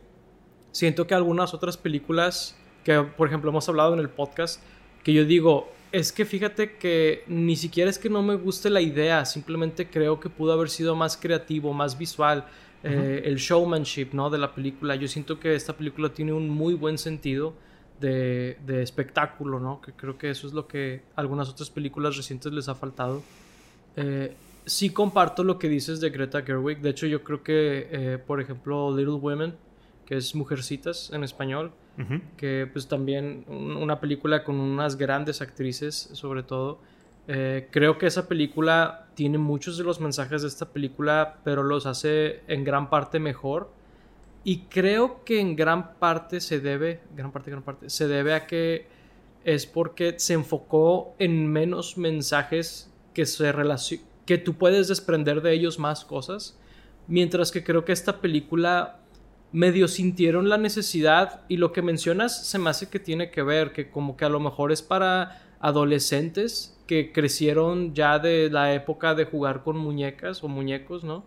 siento 0.72 1.08
que 1.08 1.14
algunas 1.14 1.54
otras 1.54 1.76
películas 1.76 2.58
que 2.86 3.02
por 3.02 3.28
ejemplo 3.28 3.50
hemos 3.50 3.68
hablado 3.68 3.94
en 3.94 4.00
el 4.00 4.10
podcast, 4.10 4.62
que 5.04 5.12
yo 5.12 5.26
digo, 5.26 5.74
es 5.92 6.12
que 6.12 6.24
fíjate 6.24 6.78
que 6.78 7.24
ni 7.28 7.56
siquiera 7.56 7.90
es 7.90 7.98
que 7.98 8.10
no 8.10 8.22
me 8.22 8.36
guste 8.36 8.70
la 8.70 8.80
idea, 8.80 9.26
simplemente 9.26 9.90
creo 9.90 10.20
que 10.20 10.30
pudo 10.30 10.54
haber 10.54 10.70
sido 10.70 10.96
más 10.96 11.18
creativo, 11.18 11.74
más 11.74 11.98
visual, 11.98 12.46
eh, 12.84 13.24
el 13.26 13.38
showmanship 13.38 14.10
¿no? 14.14 14.30
de 14.30 14.38
la 14.38 14.54
película. 14.54 14.96
Yo 14.96 15.08
siento 15.08 15.40
que 15.40 15.56
esta 15.56 15.76
película 15.76 16.10
tiene 16.10 16.32
un 16.32 16.48
muy 16.48 16.76
buen 16.76 17.00
sentido 17.00 17.56
de, 18.00 18.60
de 18.68 18.84
espectáculo, 18.84 19.60
¿no? 19.60 19.82
que 19.82 19.94
creo 19.94 20.20
que 20.20 20.30
eso 20.30 20.46
es 20.46 20.54
lo 20.54 20.68
que 20.68 21.02
a 21.16 21.22
algunas 21.22 21.50
otras 21.50 21.72
películas 21.72 22.16
recientes 22.16 22.54
les 22.54 22.70
ha 22.70 22.76
faltado. 22.76 23.24
Eh, 23.96 24.36
sí 24.66 24.90
comparto 24.90 25.44
lo 25.44 25.60
que 25.60 25.70
dices 25.70 26.00
de 26.02 26.10
Greta 26.10 26.42
Gerwig, 26.42 26.80
de 26.82 26.90
hecho 26.90 27.08
yo 27.08 27.24
creo 27.24 27.44
que, 27.44 27.88
eh, 27.92 28.18
por 28.18 28.42
ejemplo, 28.42 28.96
Little 28.96 29.16
Women, 29.16 29.56
que 30.06 30.18
es 30.18 30.36
Mujercitas 30.36 31.12
en 31.14 31.24
español, 31.24 31.72
que 32.36 32.70
pues 32.72 32.90
también 32.90 33.46
una 33.48 34.02
película 34.02 34.44
con 34.44 34.60
unas 34.60 34.98
grandes 34.98 35.42
actrices 35.42 36.10
sobre 36.12 36.44
todo. 36.44 36.80
Eh, 37.28 37.70
creo 37.72 37.98
que 37.98 38.06
esa 38.06 38.28
película 38.28 39.08
tiene 39.16 39.38
muchos 39.38 39.78
de 39.78 39.86
los 39.86 40.00
mensajes 40.02 40.42
de 40.42 40.50
esta 40.50 40.68
película, 40.68 41.40
pero 41.44 41.64
los 41.64 41.86
hace 41.86 42.42
en 42.48 42.66
gran 42.66 42.90
parte 42.90 43.20
mejor. 43.20 43.72
Y 44.44 44.64
creo 44.66 45.24
que 45.24 45.40
en 45.40 45.56
gran 45.56 45.96
parte 45.96 46.40
se 46.40 46.60
debe, 46.60 47.00
gran 47.16 47.32
parte, 47.32 47.50
gran 47.50 47.64
parte, 47.64 47.90
se 47.90 48.08
debe 48.08 48.34
a 48.34 48.46
que 48.46 48.88
es 49.44 49.66
porque 49.66 50.20
se 50.20 50.34
enfocó 50.34 51.16
en 51.18 51.48
menos 51.48 51.98
mensajes 51.98 52.92
que 53.16 53.26
se 53.26 53.52
que 54.28 54.38
tú 54.38 54.54
puedes 54.56 54.88
desprender 54.88 55.42
de 55.42 55.54
ellos 55.54 55.80
más 55.80 56.06
cosas. 56.06 56.60
Mientras 57.08 57.52
que 57.52 57.64
creo 57.64 57.86
que 57.86 57.92
esta 57.94 58.22
película 58.22 59.00
medio 59.52 59.88
sintieron 59.88 60.50
la 60.50 60.58
necesidad 60.58 61.42
y 61.48 61.58
lo 61.58 61.72
que 61.72 61.82
mencionas 61.82 62.46
se 62.46 62.60
me 62.60 62.70
hace 62.70 62.90
que 62.90 63.00
tiene 63.00 63.32
que 63.32 63.42
ver, 63.42 63.72
que 63.72 63.90
como 63.90 64.18
que 64.18 64.26
a 64.26 64.30
lo 64.30 64.40
mejor 64.40 64.72
es 64.72 64.82
para 64.82 65.42
adolescentes 65.60 66.78
que 66.88 67.12
crecieron 67.12 67.94
ya 67.94 68.20
de 68.20 68.50
la 68.50 68.74
época 68.74 69.16
de 69.16 69.26
jugar 69.26 69.64
con 69.64 69.78
muñecas 69.78 70.44
o 70.44 70.48
muñecos, 70.48 71.04
¿no? 71.04 71.24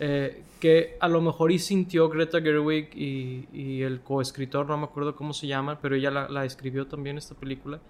Eh, 0.00 0.42
que 0.60 0.96
a 1.00 1.08
lo 1.08 1.20
mejor 1.20 1.52
y 1.52 1.58
sintió 1.58 2.08
Greta 2.08 2.40
Gerwig 2.40 2.90
y, 2.94 3.82
el 3.82 4.00
coescritor, 4.00 4.66
no 4.66 4.76
me 4.76 4.84
acuerdo 4.84 5.14
cómo 5.14 5.32
se 5.32 5.46
llama, 5.46 5.78
pero 5.80 5.94
ella 5.94 6.10
la, 6.10 6.44
escribió 6.44 6.86
también 6.86 7.16
esta 7.16 7.34
película, 7.34 7.80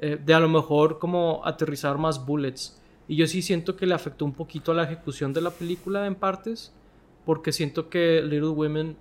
eh, 0.00 0.18
de 0.24 0.34
a 0.34 0.40
lo 0.40 0.48
mejor 0.48 0.98
como 0.98 1.42
aterrizar 1.44 1.98
más 1.98 2.24
bullets. 2.24 2.80
Y 3.08 3.16
yo 3.16 3.26
sí 3.26 3.42
siento 3.42 3.76
que 3.76 3.86
le 3.86 3.94
afectó 3.94 4.24
un 4.24 4.32
poquito 4.32 4.72
a 4.72 4.74
la 4.74 4.84
ejecución 4.84 5.32
de 5.32 5.40
la 5.40 5.50
película 5.50 6.06
en 6.06 6.14
partes, 6.14 6.72
porque 7.24 7.52
siento 7.52 7.88
que 7.88 8.22
Little 8.22 8.48
Women 8.48 8.96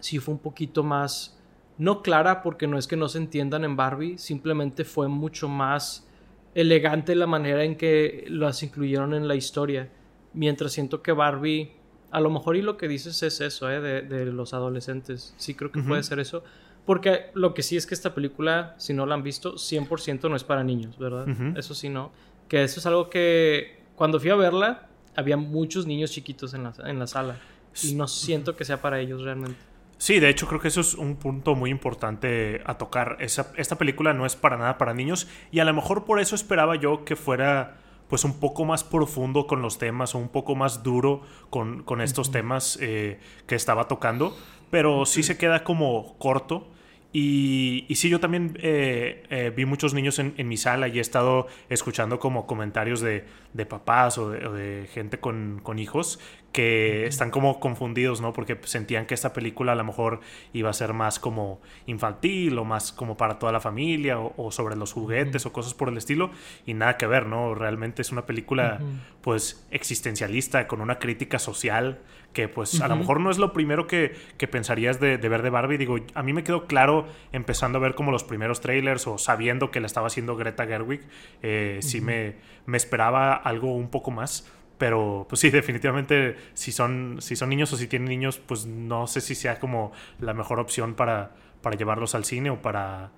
sí 0.00 0.18
fue 0.18 0.34
un 0.34 0.40
poquito 0.40 0.82
más, 0.82 1.38
no 1.78 2.02
clara 2.02 2.42
porque 2.42 2.66
no 2.66 2.78
es 2.78 2.86
que 2.86 2.96
no 2.96 3.08
se 3.08 3.18
entiendan 3.18 3.64
en 3.64 3.76
Barbie, 3.76 4.18
simplemente 4.18 4.84
fue 4.84 5.08
mucho 5.08 5.48
más 5.48 6.08
elegante 6.54 7.14
la 7.14 7.26
manera 7.26 7.64
en 7.64 7.76
que 7.76 8.24
las 8.28 8.62
incluyeron 8.62 9.14
en 9.14 9.28
la 9.28 9.34
historia. 9.34 9.90
Mientras 10.34 10.72
siento 10.72 11.02
que 11.02 11.12
Barbie, 11.12 11.72
a 12.10 12.20
lo 12.20 12.30
mejor 12.30 12.56
y 12.56 12.62
lo 12.62 12.76
que 12.76 12.88
dices 12.88 13.22
es 13.22 13.40
eso, 13.40 13.70
¿eh? 13.70 13.80
de, 13.80 14.26
los 14.26 14.52
adolescentes. 14.54 15.34
Sí 15.36 15.54
creo 15.54 15.70
que 15.70 15.82
puede 15.82 16.02
ser 16.02 16.18
eso. 16.18 16.42
Porque 16.84 17.30
lo 17.34 17.54
que 17.54 17.62
sí 17.62 17.76
es 17.76 17.86
que 17.86 17.94
esta 17.94 18.12
película, 18.12 18.74
si 18.76 18.92
no 18.92 19.06
la 19.06 19.14
han 19.14 19.22
visto, 19.22 19.54
100% 19.54 20.28
no 20.28 20.34
es 20.34 20.42
para 20.42 20.64
niños, 20.64 20.98
¿verdad? 20.98 21.28
Eso 21.56 21.74
sí, 21.74 21.88
no. 21.88 22.10
Que 22.48 22.64
eso 22.64 22.80
es 22.80 22.86
algo 22.86 23.08
que 23.10 23.82
cuando 23.96 24.20
fui 24.20 24.30
a 24.30 24.34
verla, 24.34 24.88
había 25.16 25.36
muchos 25.36 25.86
niños 25.86 26.10
chiquitos 26.10 26.54
en 26.54 26.64
la, 26.64 26.74
en 26.84 26.98
la 26.98 27.06
sala. 27.06 27.36
Y 27.82 27.94
no 27.94 28.06
siento 28.08 28.56
que 28.56 28.64
sea 28.64 28.82
para 28.82 29.00
ellos 29.00 29.22
realmente. 29.22 29.58
Sí, 30.02 30.18
de 30.18 30.28
hecho 30.28 30.48
creo 30.48 30.60
que 30.60 30.66
eso 30.66 30.80
es 30.80 30.94
un 30.94 31.14
punto 31.14 31.54
muy 31.54 31.70
importante 31.70 32.60
a 32.66 32.76
tocar. 32.76 33.18
esta 33.20 33.78
película 33.78 34.12
no 34.12 34.26
es 34.26 34.34
para 34.34 34.56
nada 34.56 34.76
para 34.76 34.94
niños 34.94 35.28
y 35.52 35.60
a 35.60 35.64
lo 35.64 35.72
mejor 35.72 36.04
por 36.04 36.18
eso 36.18 36.34
esperaba 36.34 36.74
yo 36.74 37.04
que 37.04 37.14
fuera 37.14 37.76
pues 38.08 38.24
un 38.24 38.40
poco 38.40 38.64
más 38.64 38.82
profundo 38.82 39.46
con 39.46 39.62
los 39.62 39.78
temas 39.78 40.16
o 40.16 40.18
un 40.18 40.28
poco 40.28 40.56
más 40.56 40.82
duro 40.82 41.22
con, 41.50 42.00
estos 42.00 42.32
temas 42.32 42.78
eh, 42.82 43.20
que 43.46 43.54
estaba 43.54 43.86
tocando, 43.86 44.36
pero 44.72 45.06
sí 45.06 45.22
se 45.22 45.38
queda 45.38 45.62
como 45.62 46.18
corto 46.18 46.66
y, 47.12 47.84
y 47.88 47.96
sí, 47.96 48.08
yo 48.08 48.20
también 48.20 48.58
eh, 48.62 49.24
eh, 49.28 49.52
vi 49.54 49.66
muchos 49.66 49.92
niños 49.92 50.18
en, 50.18 50.48
mi 50.48 50.56
sala 50.56 50.88
y 50.88 50.96
he 50.96 51.00
estado 51.00 51.46
escuchando 51.68 52.18
como 52.18 52.46
comentarios 52.46 53.02
de, 53.02 53.26
papás 53.68 54.16
o 54.16 54.30
de, 54.30 54.88
gente 54.92 55.20
con, 55.20 55.60
hijos 55.78 56.18
que 56.52 57.06
están 57.06 57.30
como 57.30 57.60
confundidos, 57.60 58.22
¿no? 58.22 58.32
Porque 58.32 58.58
sentían 58.64 59.04
que 59.04 59.12
esta 59.12 59.34
película 59.34 59.72
a 59.72 59.74
lo 59.74 59.84
mejor 59.84 60.20
iba 60.54 60.70
a 60.70 60.72
ser 60.72 60.94
más 60.94 61.18
como 61.18 61.60
infantil 61.86 62.56
o 62.58 62.64
más 62.64 62.92
como 62.92 63.16
para 63.18 63.38
toda 63.38 63.52
la 63.52 63.60
familia 63.60 64.18
o, 64.18 64.50
sobre 64.50 64.76
los 64.76 64.92
juguetes 64.94 65.44
o 65.44 65.52
cosas 65.52 65.74
por 65.74 65.90
el 65.90 65.98
estilo 65.98 66.30
y 66.66 66.72
nada 66.72 66.96
que 66.96 67.06
ver, 67.06 67.26
¿no? 67.26 67.54
Realmente 67.54 68.00
es 68.00 68.10
una 68.10 68.24
película 68.24 68.80
pues 69.20 69.66
existencialista 69.70 70.66
con 70.66 70.80
una 70.80 70.98
crítica 70.98 71.38
social 71.38 72.00
que 72.32 72.48
pues 72.48 72.80
a 72.80 72.88
lo 72.88 72.96
mejor 72.96 73.20
no 73.20 73.30
es 73.30 73.38
lo 73.38 73.52
primero 73.52 73.86
que, 73.86 74.14
pensarías 74.50 75.00
de, 75.00 75.16
ver 75.16 75.42
de 75.42 75.50
Barbie. 75.50 75.78
Digo, 75.78 75.96
a 76.14 76.22
mí 76.22 76.32
me 76.32 76.44
quedó 76.44 76.66
claro 76.66 77.06
empezando 77.32 77.78
a 77.78 77.80
ver 77.80 77.94
como 77.94 78.10
los 78.10 78.24
primeros 78.24 78.60
trailers 78.60 79.06
o 79.06 79.18
sabiendo 79.18 79.70
que 79.70 79.80
la 79.80 79.86
estaba 79.86 80.06
haciendo 80.06 80.36
Greta 80.36 80.66
Gerwig, 80.66 81.02
eh, 81.42 81.78
sí 81.82 82.00
me, 82.00 82.36
me 82.66 82.76
esperaba 82.76 83.34
algo 83.34 83.74
un 83.74 83.88
poco 83.88 84.10
más. 84.10 84.50
Pero, 84.78 85.26
pues 85.28 85.40
sí, 85.40 85.50
definitivamente, 85.50 86.36
si 86.54 86.72
son, 86.72 87.18
si 87.20 87.36
son 87.36 87.50
niños 87.50 87.72
o 87.72 87.76
si 87.76 87.86
tienen 87.86 88.08
niños, 88.08 88.38
pues 88.38 88.66
no 88.66 89.06
sé 89.06 89.20
si 89.20 89.34
sea 89.34 89.60
como 89.60 89.92
la 90.18 90.34
mejor 90.34 90.58
opción 90.58 90.94
para, 90.94 91.36
para 91.62 91.76
llevarlos 91.76 92.14
al 92.14 92.24
cine 92.24 92.50
o 92.50 92.60
para, 92.60 93.12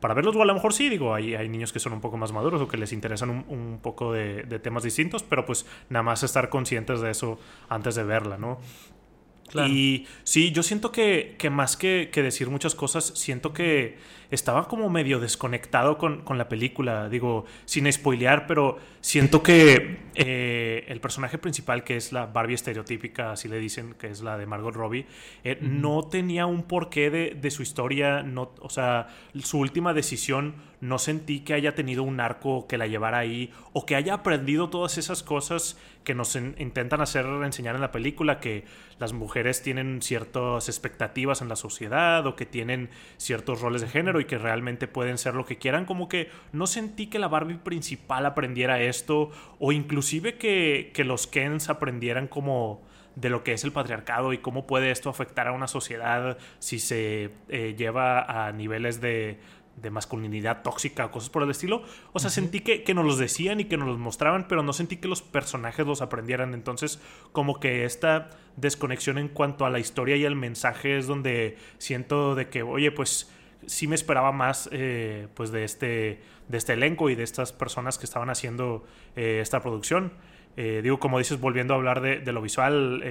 para 0.00 0.14
verlos. 0.14 0.36
O 0.36 0.42
a 0.42 0.44
lo 0.44 0.52
mejor 0.52 0.74
sí, 0.74 0.90
digo, 0.90 1.14
hay, 1.14 1.34
hay 1.34 1.48
niños 1.48 1.72
que 1.72 1.78
son 1.78 1.92
un 1.92 2.00
poco 2.00 2.16
más 2.16 2.32
maduros 2.32 2.60
o 2.60 2.68
que 2.68 2.76
les 2.76 2.92
interesan 2.92 3.30
un, 3.30 3.44
un 3.48 3.78
poco 3.80 4.12
de, 4.12 4.42
de, 4.42 4.58
temas 4.58 4.82
distintos, 4.82 5.22
pero 5.22 5.46
pues 5.46 5.64
nada 5.88 6.02
más 6.02 6.22
estar 6.22 6.48
conscientes 6.48 7.00
de 7.00 7.10
eso 7.10 7.38
antes 7.68 7.94
de 7.94 8.02
verla, 8.02 8.36
¿no? 8.36 8.58
Y 9.68 10.06
sí, 10.24 10.50
yo 10.50 10.62
siento 10.62 10.90
que, 10.90 11.36
que 11.38 11.50
más 11.50 11.76
que, 11.76 12.10
que, 12.12 12.22
decir 12.22 12.50
muchas 12.50 12.74
cosas, 12.74 13.12
siento 13.14 13.52
que 13.52 13.96
estaba 14.30 14.66
como 14.66 14.90
medio 14.90 15.20
desconectado 15.20 15.96
con, 15.96 16.22
con 16.22 16.38
la 16.38 16.48
película. 16.48 17.08
Digo, 17.08 17.44
sin 17.64 17.90
spoilear, 17.92 18.46
pero 18.46 18.78
siento 19.00 19.42
que 19.42 19.98
eh, 20.14 20.84
el 20.88 21.00
personaje 21.00 21.38
principal, 21.38 21.84
que 21.84 21.96
es 21.96 22.12
la 22.12 22.26
Barbie 22.26 22.54
estereotípica, 22.54 23.32
así 23.32 23.48
le 23.48 23.58
dicen, 23.58 23.94
que 23.94 24.08
es 24.08 24.22
la 24.22 24.36
de 24.38 24.46
Margot 24.46 24.74
Robbie, 24.74 25.06
eh, 25.44 25.58
no 25.60 26.02
tenía 26.02 26.46
un 26.46 26.64
porqué 26.64 27.10
de, 27.10 27.36
de 27.40 27.50
su 27.50 27.62
historia. 27.62 28.22
No, 28.22 28.52
o 28.60 28.70
sea, 28.70 29.08
su 29.40 29.58
última 29.58 29.94
decisión 29.94 30.54
no 30.84 30.98
sentí 30.98 31.40
que 31.40 31.54
haya 31.54 31.74
tenido 31.74 32.02
un 32.02 32.20
arco 32.20 32.66
que 32.66 32.76
la 32.76 32.86
llevara 32.86 33.16
ahí 33.18 33.50
o 33.72 33.86
que 33.86 33.96
haya 33.96 34.12
aprendido 34.12 34.68
todas 34.68 34.98
esas 34.98 35.22
cosas 35.22 35.78
que 36.04 36.14
nos 36.14 36.36
intentan 36.36 37.00
hacer 37.00 37.24
enseñar 37.24 37.74
en 37.74 37.80
la 37.80 37.90
película, 37.90 38.38
que 38.38 38.66
las 38.98 39.14
mujeres 39.14 39.62
tienen 39.62 40.02
ciertas 40.02 40.68
expectativas 40.68 41.40
en 41.40 41.48
la 41.48 41.56
sociedad 41.56 42.26
o 42.26 42.36
que 42.36 42.44
tienen 42.44 42.90
ciertos 43.16 43.62
roles 43.62 43.80
de 43.80 43.88
género 43.88 44.20
y 44.20 44.26
que 44.26 44.36
realmente 44.36 44.86
pueden 44.86 45.16
ser 45.16 45.34
lo 45.34 45.46
que 45.46 45.56
quieran. 45.56 45.86
Como 45.86 46.06
que 46.06 46.28
no 46.52 46.66
sentí 46.66 47.06
que 47.06 47.18
la 47.18 47.28
Barbie 47.28 47.56
principal 47.56 48.26
aprendiera 48.26 48.82
esto 48.82 49.30
o 49.58 49.72
inclusive 49.72 50.36
que, 50.36 50.90
que 50.92 51.04
los 51.04 51.26
Kens 51.26 51.70
aprendieran 51.70 52.28
como 52.28 52.82
de 53.16 53.30
lo 53.30 53.42
que 53.42 53.54
es 53.54 53.64
el 53.64 53.72
patriarcado 53.72 54.34
y 54.34 54.38
cómo 54.38 54.66
puede 54.66 54.90
esto 54.90 55.08
afectar 55.08 55.48
a 55.48 55.52
una 55.52 55.68
sociedad 55.68 56.36
si 56.58 56.78
se 56.78 57.30
eh, 57.48 57.74
lleva 57.78 58.46
a 58.46 58.52
niveles 58.52 59.00
de 59.00 59.38
de 59.76 59.90
masculinidad 59.90 60.62
tóxica 60.62 61.06
o 61.06 61.10
cosas 61.10 61.30
por 61.30 61.42
el 61.42 61.50
estilo. 61.50 61.82
O 62.12 62.18
sea, 62.18 62.30
sentí 62.30 62.60
que, 62.60 62.82
que, 62.82 62.94
nos 62.94 63.04
los 63.04 63.18
decían 63.18 63.60
y 63.60 63.64
que 63.64 63.76
nos 63.76 63.88
los 63.88 63.98
mostraban, 63.98 64.46
pero 64.48 64.62
no 64.62 64.72
sentí 64.72 64.96
que 64.96 65.08
los 65.08 65.22
personajes 65.22 65.86
los 65.86 66.02
aprendieran. 66.02 66.54
Entonces, 66.54 67.00
como 67.32 67.60
que 67.60 67.84
esta 67.84 68.30
desconexión 68.56 69.18
en 69.18 69.28
cuanto 69.28 69.66
a 69.66 69.70
la 69.70 69.78
historia 69.78 70.16
y 70.16 70.24
el 70.24 70.36
mensaje 70.36 70.98
es 70.98 71.06
donde 71.06 71.56
siento 71.78 72.34
de 72.34 72.48
que, 72.48 72.62
oye, 72.62 72.90
pues 72.92 73.30
sí 73.66 73.86
me 73.86 73.94
esperaba 73.94 74.32
más 74.32 74.68
eh, 74.72 75.28
pues 75.34 75.50
de 75.50 75.64
este, 75.64 76.20
de 76.48 76.58
este 76.58 76.74
elenco 76.74 77.10
y 77.10 77.14
de 77.14 77.22
estas 77.22 77.52
personas 77.52 77.98
que 77.98 78.04
estaban 78.04 78.30
haciendo 78.30 78.84
eh, 79.16 79.40
esta 79.42 79.60
producción. 79.60 80.12
Eh, 80.56 80.80
digo, 80.82 81.00
como 81.00 81.18
dices, 81.18 81.40
volviendo 81.40 81.74
a 81.74 81.76
hablar 81.76 82.00
de, 82.00 82.20
de 82.20 82.32
lo 82.32 82.40
visual, 82.40 83.02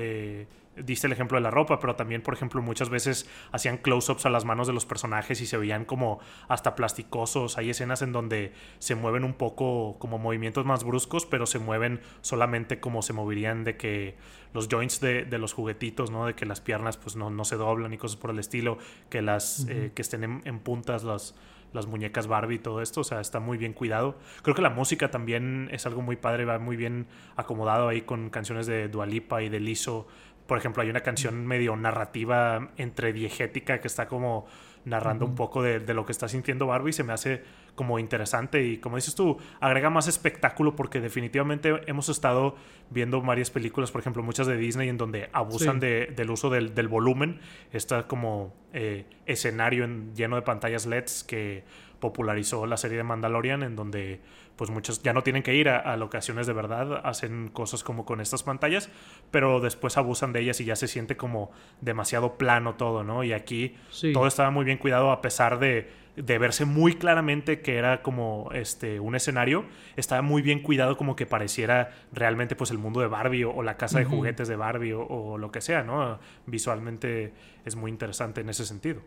diste 0.76 1.08
el 1.08 1.14
ejemplo 1.14 1.38
de 1.38 1.42
la 1.42 1.52
ropa, 1.52 1.80
pero 1.80 1.96
también, 1.96 2.22
por 2.22 2.34
ejemplo, 2.34 2.62
muchas 2.62 2.90
veces 2.90 3.30
hacían 3.52 3.78
close-ups 3.78 4.26
a 4.26 4.30
las 4.30 4.46
manos 4.46 4.68
de 4.68 4.74
los 4.74 4.86
personajes 4.86 5.42
y 5.42 5.46
se 5.46 5.58
veían 5.58 5.86
como 5.86 6.20
hasta 6.48 6.76
plasticosos. 6.76 7.58
Hay 7.58 7.70
escenas 7.70 8.02
en 8.02 8.12
donde 8.12 8.54
se 8.80 8.96
mueven 8.96 9.24
un 9.24 9.34
poco 9.34 9.98
como 10.00 10.18
movimientos 10.18 10.66
más 10.66 10.84
bruscos, 10.84 11.26
pero 11.26 11.46
se 11.46 11.60
mueven 11.60 12.02
solamente 12.22 12.80
como 12.80 13.02
se 13.02 13.14
moverían 13.14 13.64
de 13.64 13.78
que 13.78 14.16
los 14.54 14.68
joints 14.70 15.00
de, 15.00 15.26
los 15.38 15.54
juguetitos, 15.54 16.12
¿no? 16.12 16.28
De 16.28 16.36
que 16.36 16.46
las 16.46 16.62
piernas 16.62 16.98
pues 16.98 17.16
no, 17.16 17.30
no, 17.30 17.44
se 17.44 17.56
doblan 17.56 17.94
y 17.94 17.98
cosas 17.98 18.18
por 18.18 18.30
el 18.30 18.40
estilo, 18.40 18.78
que 19.10 19.22
las 19.22 19.66
eh, 19.68 19.92
que 19.94 20.02
estén 20.02 20.42
en, 20.46 20.60
puntas 20.60 21.04
las, 21.04 21.36
las 21.74 21.88
muñecas 21.88 22.28
Barbie 22.28 22.56
y 22.56 22.60
todo 22.60 22.82
esto, 22.82 23.02
o 23.02 23.04
sea, 23.04 23.20
está 23.20 23.40
muy 23.40 23.58
bien 23.58 23.74
cuidado. 23.74 24.18
Creo 24.44 24.56
que 24.56 24.62
la 24.62 24.70
música 24.70 25.10
también 25.12 25.70
es 25.72 25.86
algo 25.86 26.02
muy 26.02 26.16
padre, 26.16 26.46
va 26.46 26.60
muy 26.60 26.78
bien 26.78 27.08
acomodado 27.36 27.88
ahí 27.88 28.02
con 28.02 28.30
canciones 28.30 28.68
de 28.68 28.88
Dualipa 28.88 29.42
y 29.42 29.50
de 29.50 29.60
Lizzo 29.60 30.08
por 30.48 30.58
ejemplo, 30.58 30.84
hay 30.84 30.90
una 30.90 31.02
canción 31.02 31.46
medio 31.46 31.76
narrativa 31.76 32.70
entre 32.78 33.14
diegética 33.14 33.80
que 33.80 33.88
está 33.88 34.08
como 34.08 34.46
narrando 34.86 35.26
un 35.26 35.36
poco 35.36 35.62
de, 35.62 35.80
lo 35.94 36.06
que 36.06 36.12
está 36.12 36.28
sintiendo 36.28 36.68
Barbie 36.68 36.90
y 36.90 36.94
se 36.94 37.04
me 37.04 37.14
hace 37.14 37.44
como 37.76 38.00
interesante. 38.00 38.64
Y 38.66 38.78
como 38.78 38.98
dices 38.98 39.16
tú, 39.16 39.38
agrega 39.60 39.90
más 39.90 40.08
espectáculo 40.08 40.76
porque 40.76 41.00
definitivamente 41.00 41.82
hemos 41.88 42.10
estado 42.10 42.56
viendo 42.90 43.22
varias 43.22 43.50
películas, 43.50 43.92
por 43.92 44.02
ejemplo, 44.02 44.24
muchas 44.24 44.48
de 44.48 44.58
Disney 44.58 44.90
en 44.90 44.98
donde 44.98 45.30
abusan 45.34 45.80
del 45.80 46.30
uso 46.30 46.50
del, 46.50 46.88
volumen, 46.88 47.40
está 47.72 48.08
como 48.08 48.54
eh, 48.74 49.06
escenario 49.26 49.88
lleno 50.14 50.36
de 50.36 50.42
pantallas 50.42 50.86
LEDs 50.86 51.24
que 51.24 51.64
popularizó 52.04 52.66
la 52.66 52.76
serie 52.76 52.98
de 52.98 53.04
Mandalorian 53.04 53.64
en 53.64 53.78
donde 53.78 54.20
pues 54.58 54.70
muchos 54.70 55.02
ya 55.04 55.14
no 55.14 55.24
tienen 55.24 55.42
que 55.42 55.56
ir 55.56 55.70
a, 55.70 55.96
locaciones 55.96 56.48
de 56.48 56.52
verdad, 56.52 57.00
hacen 57.06 57.48
cosas 57.48 57.82
como 57.82 58.04
con 58.04 58.20
estas 58.20 58.44
pantallas, 58.44 58.90
pero 59.32 59.62
después 59.62 59.96
abusan 59.96 60.34
de 60.34 60.42
ellas 60.42 60.60
y 60.60 60.66
ya 60.66 60.76
se 60.76 60.90
siente 60.90 61.16
como 61.16 61.52
demasiado 61.80 62.38
plano 62.38 62.76
todo, 62.76 63.06
¿no? 63.06 63.24
Y 63.24 63.32
aquí 63.32 63.78
todo 64.12 64.28
estaba 64.28 64.52
muy 64.52 64.66
bien 64.66 64.78
cuidado 64.80 65.12
a 65.12 65.22
pesar 65.22 65.60
de, 65.60 65.90
de, 66.18 66.38
verse 66.40 66.66
muy 66.66 66.96
claramente 66.96 67.62
que 67.62 67.78
era 67.78 68.02
como 68.02 68.50
este 68.52 69.00
un 69.00 69.16
escenario, 69.16 69.64
estaba 69.96 70.22
muy 70.22 70.42
bien 70.42 70.62
cuidado 70.62 70.98
como 70.98 71.16
que 71.16 71.26
pareciera 71.26 71.92
realmente 72.12 72.58
pues 72.58 72.70
el 72.70 72.80
mundo 72.80 73.00
de 73.00 73.08
Barbie 73.08 73.46
o, 73.46 73.64
la 73.64 73.78
casa 73.78 74.00
de 74.00 74.06
juguetes 74.06 74.50
de 74.50 74.58
Barbie 74.58 74.94
o, 74.94 75.38
lo 75.38 75.52
que 75.54 75.62
sea, 75.62 75.84
¿no? 75.84 76.20
Visualmente 76.48 77.32
es 77.64 77.78
muy 77.78 77.90
interesante 77.90 78.42
en 78.42 78.50
ese 78.50 78.66
sentido. 78.66 79.02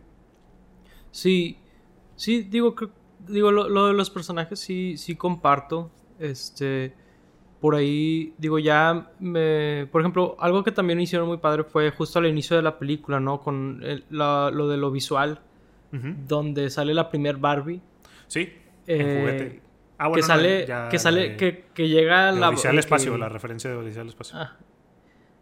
Sí, 1.11 1.59
sí, 2.17 2.43
digo 2.43 2.75
que 2.75 2.89
digo, 3.29 3.51
lo, 3.53 3.87
de 3.87 3.93
los 3.93 4.11
personajes 4.11 4.59
sí, 4.59 4.97
sí 4.97 5.17
comparto. 5.17 5.91
Este, 6.19 6.95
por 7.61 7.75
ahí, 7.75 8.35
digo, 8.39 8.59
ya 8.59 9.11
me... 9.19 9.87
Por 9.91 10.03
ejemplo, 10.03 10.37
algo 10.41 10.65
que 10.65 10.73
también 10.73 11.01
hicieron 11.01 11.29
muy 11.29 11.39
padre 11.39 11.65
fue 11.65 11.91
justo 11.91 12.19
al 12.19 12.27
inicio 12.27 12.57
de 12.57 12.63
la 12.63 12.79
película, 12.79 13.21
¿no? 13.21 13.41
Con 13.41 13.83
lo 14.11 14.69
de 14.69 14.77
lo 14.77 14.91
visual, 14.91 15.41
donde 15.91 16.71
sale 16.71 16.95
la 16.95 17.09
primer 17.09 17.37
Barbie. 17.37 17.81
Sí, 18.27 18.53
eh, 18.87 19.19
juguete. 19.21 19.63
Ah, 19.99 20.11
que 20.13 20.23
sale, 20.23 20.67
que 20.91 20.99
sale, 20.99 21.37
que, 21.37 21.65
que, 21.73 21.89
llega 21.89 22.31
la... 22.31 22.51
Odisea 22.51 22.71
al 22.71 22.79
espacio, 22.79 23.17
la 23.17 23.31
referencia 23.31 23.71
de 23.71 23.77
Odisea 23.77 24.03
al 24.03 24.09
espacio. 24.09 24.39
Ah, 24.39 24.57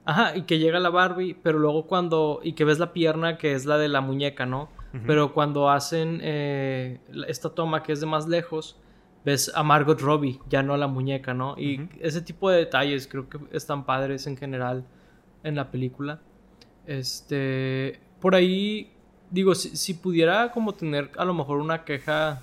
ajá, 0.05 0.37
y 0.37 0.43
que 0.43 0.61
llega 0.61 0.79
la 0.79 0.91
Barbie, 0.91 1.37
pero 1.43 1.59
luego 1.59 1.87
cuando... 1.87 2.41
Y 2.45 2.53
que 2.53 2.65
ves 2.65 2.79
la 2.79 2.93
pierna 2.93 3.37
que 3.37 3.55
es 3.55 3.67
la 3.67 3.79
de 3.79 3.89
la 3.89 4.01
muñeca, 4.01 4.47
¿no? 4.47 4.69
Pero 5.07 5.33
cuando 5.35 5.69
hacen 5.69 6.21
eh, 6.23 7.01
esta 7.27 7.51
toma 7.51 7.83
que 7.83 7.93
es 7.93 8.01
de 8.01 8.07
más 8.07 8.29
lejos, 8.29 8.77
ves 9.25 9.51
a 9.55 9.63
Margot 9.63 10.01
Robbie, 10.01 10.39
ya 10.49 10.63
no 10.63 10.75
a 10.75 10.79
la 10.79 10.87
muñeca, 10.87 11.35
¿no? 11.35 11.57
Y 11.59 11.89
ese 12.01 12.21
tipo 12.21 12.49
de 12.49 12.59
detalles 12.59 13.09
creo 13.09 13.29
que 13.29 13.39
están 13.53 13.87
padres 13.87 14.27
en 14.27 14.37
general 14.37 14.85
en 15.43 15.57
la 15.57 15.71
película. 15.71 16.21
Este, 16.87 18.01
por 18.21 18.35
ahí, 18.35 18.93
digo, 19.31 19.55
si, 19.55 19.95
pudiera 19.95 20.53
como 20.53 20.75
tener 20.75 21.11
a 21.17 21.25
lo 21.25 21.35
mejor 21.35 21.59
una 21.59 21.85
queja, 21.85 22.43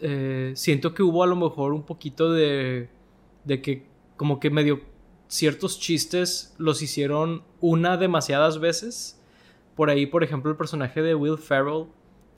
eh, 0.00 0.52
siento 0.56 0.92
que 0.92 1.02
hubo 1.02 1.22
a 1.22 1.26
lo 1.26 1.36
mejor 1.36 1.72
un 1.72 1.82
poquito 1.82 2.32
de, 2.32 2.88
de 3.44 3.62
que 3.62 3.86
como 4.16 4.40
que 4.40 4.50
medio 4.50 4.80
ciertos 5.28 5.78
chistes 5.78 6.54
los 6.58 6.82
hicieron 6.82 7.42
una 7.60 7.96
demasiadas 7.96 8.58
veces 8.58 9.20
por 9.74 9.90
ahí, 9.90 10.06
por 10.06 10.22
ejemplo, 10.22 10.50
el 10.50 10.56
personaje 10.56 11.02
de 11.02 11.14
Will 11.14 11.38
Ferrell, 11.38 11.86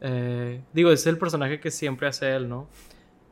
eh, 0.01 0.63
digo, 0.73 0.91
es 0.91 1.07
el 1.07 1.19
personaje 1.19 1.61
que 1.61 1.71
siempre 1.71 2.07
hace 2.07 2.35
él, 2.35 2.49
¿no? 2.49 2.69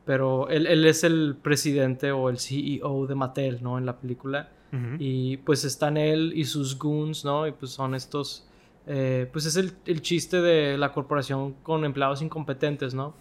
Pero 0.05 0.49
él, 0.49 0.85
es 0.85 1.03
el 1.03 1.35
presidente 1.41 2.11
o 2.11 2.29
el 2.29 2.37
CEO 2.37 3.07
de 3.07 3.15
Mattel, 3.15 3.63
¿no? 3.63 3.77
En 3.77 3.85
la 3.85 3.99
película. 3.99 4.51
Y 4.99 5.37
pues 5.37 5.63
están 5.63 5.95
él 5.95 6.33
y 6.35 6.43
sus 6.43 6.77
goons, 6.77 7.23
¿no? 7.23 7.47
Y 7.47 7.53
pues 7.53 7.71
son 7.71 7.95
estos... 7.95 8.45
Eh, 8.87 9.29
pues 9.31 9.45
es 9.45 9.55
el, 9.55 9.71
el, 9.85 10.01
chiste 10.01 10.41
de 10.41 10.77
la 10.77 10.91
corporación 10.91 11.53
con 11.63 11.85
empleados 11.85 12.21
incompetentes, 12.21 12.93
¿no? 12.93 13.13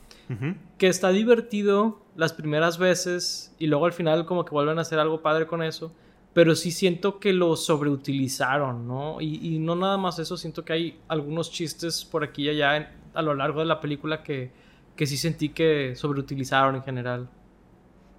Que 0.79 0.89
está 0.89 1.11
divertido 1.11 2.03
las 2.17 2.33
primeras 2.33 2.77
veces 2.77 3.55
y 3.61 3.69
luego 3.69 3.87
al 3.87 3.93
final 3.93 4.27
como 4.27 4.45
que 4.45 4.51
vuelven 4.51 4.79
a 4.79 4.81
hacer 4.81 4.99
algo 4.99 5.23
padre 5.23 5.47
con 5.47 5.63
eso. 5.63 5.93
Pero 6.35 6.55
sí 6.57 6.71
siento 6.73 7.19
que 7.21 7.33
lo 7.33 7.57
sobreutilizaron, 7.57 8.87
¿no? 8.87 9.21
Y, 9.21 9.59
no 9.59 9.77
nada 9.77 9.97
más 9.97 10.19
eso, 10.19 10.37
siento 10.37 10.65
que 10.65 10.73
hay 10.73 11.01
algunos 11.09 11.51
chistes 11.51 12.05
por 12.05 12.25
aquí 12.25 12.45
y 12.45 12.49
allá 12.51 12.93
a 13.15 13.23
lo 13.23 13.35
largo 13.35 13.61
de 13.61 13.67
la 13.67 13.81
película 13.81 14.23
que, 14.23 14.51
que 14.97 15.07
sí 15.07 15.17
sentí 15.17 15.51
que 15.51 15.95
sobreutilizaron 15.95 16.75
en 16.75 16.83
general. 16.83 17.31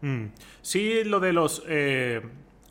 Mm. 0.02 0.28
Sí, 0.62 1.04
lo 1.04 1.20
de 1.20 1.34
los 1.34 1.64
eh, 1.68 2.22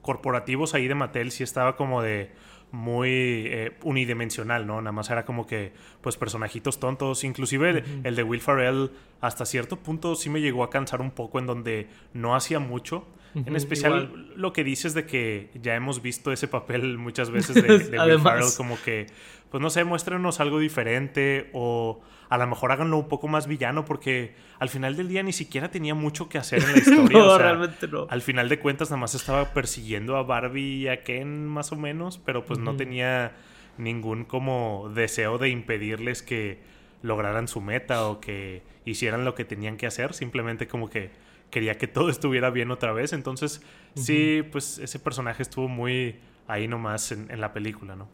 corporativos 0.03 0.75
ahí 0.75 0.89
de 0.89 0.95
Mattel 0.95 1.31
sí 1.31 1.43
estaba 1.43 1.77
como 1.77 2.03
de 2.03 2.33
muy 2.75 3.11
eh, 3.47 3.77
unidimensional, 3.85 4.67
¿no? 4.67 4.81
Nada 4.81 4.93
más 4.93 5.09
era 5.09 5.25
como 5.25 5.47
que, 5.47 5.73
pues, 6.01 6.17
personajitos 6.17 6.81
tontos. 6.81 7.23
Inclusive 7.23 7.85
el 8.03 8.17
de 8.17 8.23
Will 8.25 8.41
Ferrell, 8.41 8.91
hasta 9.21 9.47
cierto 9.47 9.77
punto, 9.77 10.17
sí 10.17 10.29
me 10.29 10.41
llegó 10.41 10.65
a 10.65 10.71
cansar 10.71 11.01
un 11.01 11.13
poco 11.13 11.39
en 11.39 11.47
donde 11.47 11.89
no 12.13 12.35
hacía 12.35 12.59
mucho. 12.59 13.07
En 13.35 13.57
especial 13.57 14.33
lo 14.37 14.53
que 14.53 14.63
dices 14.63 14.95
de 14.95 15.07
que 15.07 15.51
ya 15.61 15.75
hemos 15.75 16.03
visto 16.03 16.33
ese 16.33 16.49
papel 16.49 16.99
muchas 16.99 17.31
veces 17.33 17.55
de, 17.55 17.99
Will 17.99 18.21
Ferrell, 18.21 18.51
como 18.57 18.81
que, 18.83 19.07
pues 19.51 19.61
no 19.61 19.71
sé, 19.71 19.85
muéstranos 19.85 20.41
algo 20.41 20.59
diferente 20.59 21.51
o 21.53 22.01
a 22.29 22.39
lo 22.39 22.47
mejor 22.47 22.73
háganlo 22.73 22.97
un 22.97 23.09
poco 23.09 23.29
más 23.29 23.47
villano 23.47 23.85
porque 23.85 24.35
al 24.59 24.69
final 24.69 24.97
del 24.97 25.09
día 25.09 25.23
ni 25.23 25.33
siquiera 25.33 25.71
tenía 25.71 25.95
mucho 25.95 26.29
que 26.29 26.39
hacer 26.39 26.63
en 26.63 26.73
la 26.73 26.79
historia. 26.79 27.19
no, 27.19 27.39
realmente 27.39 27.89
no. 27.89 28.07
Al 28.09 28.23
final 28.23 28.49
de 28.49 28.59
cuentas 28.59 28.91
nada 28.91 29.01
más 29.01 29.15
estaba 29.15 29.53
persiguiendo 29.53 30.17
a 30.17 30.23
Barbie 30.23 30.83
y 30.83 30.89
a 30.89 31.03
Ken 31.03 31.47
más 31.47 31.73
o 31.73 31.77
menos, 31.77 32.19
pero 32.19 32.45
pues 32.45 32.59
no 32.59 32.77
tenía 32.77 33.33
ningún 33.79 34.25
como 34.25 34.91
deseo 34.95 35.39
de 35.39 35.49
impedirles 35.49 36.23
que 36.23 36.61
lograran 37.03 37.49
su 37.49 37.61
meta 37.61 38.09
o 38.09 38.21
que 38.21 38.63
hicieran 38.85 39.25
lo 39.25 39.35
que 39.35 39.45
tenían 39.45 39.77
que 39.77 39.87
hacer, 39.87 40.15
simplemente 40.15 40.67
como 40.67 40.89
que 40.89 41.11
quería 41.51 41.79
que 41.79 41.87
todo 41.87 42.09
estuviera 42.11 42.51
bien 42.51 42.71
otra 42.71 42.93
vez. 42.93 43.13
Entonces, 43.13 43.63
sí, 43.95 44.43
pues 44.51 44.79
ese 44.79 44.99
personaje 44.99 45.43
estuvo 45.43 45.69
muy 45.69 46.17
ahí 46.47 46.69
nomás 46.69 47.13
en, 47.13 47.31
en, 47.31 47.41
la 47.41 47.53
película, 47.53 47.97
¿no? 47.97 48.09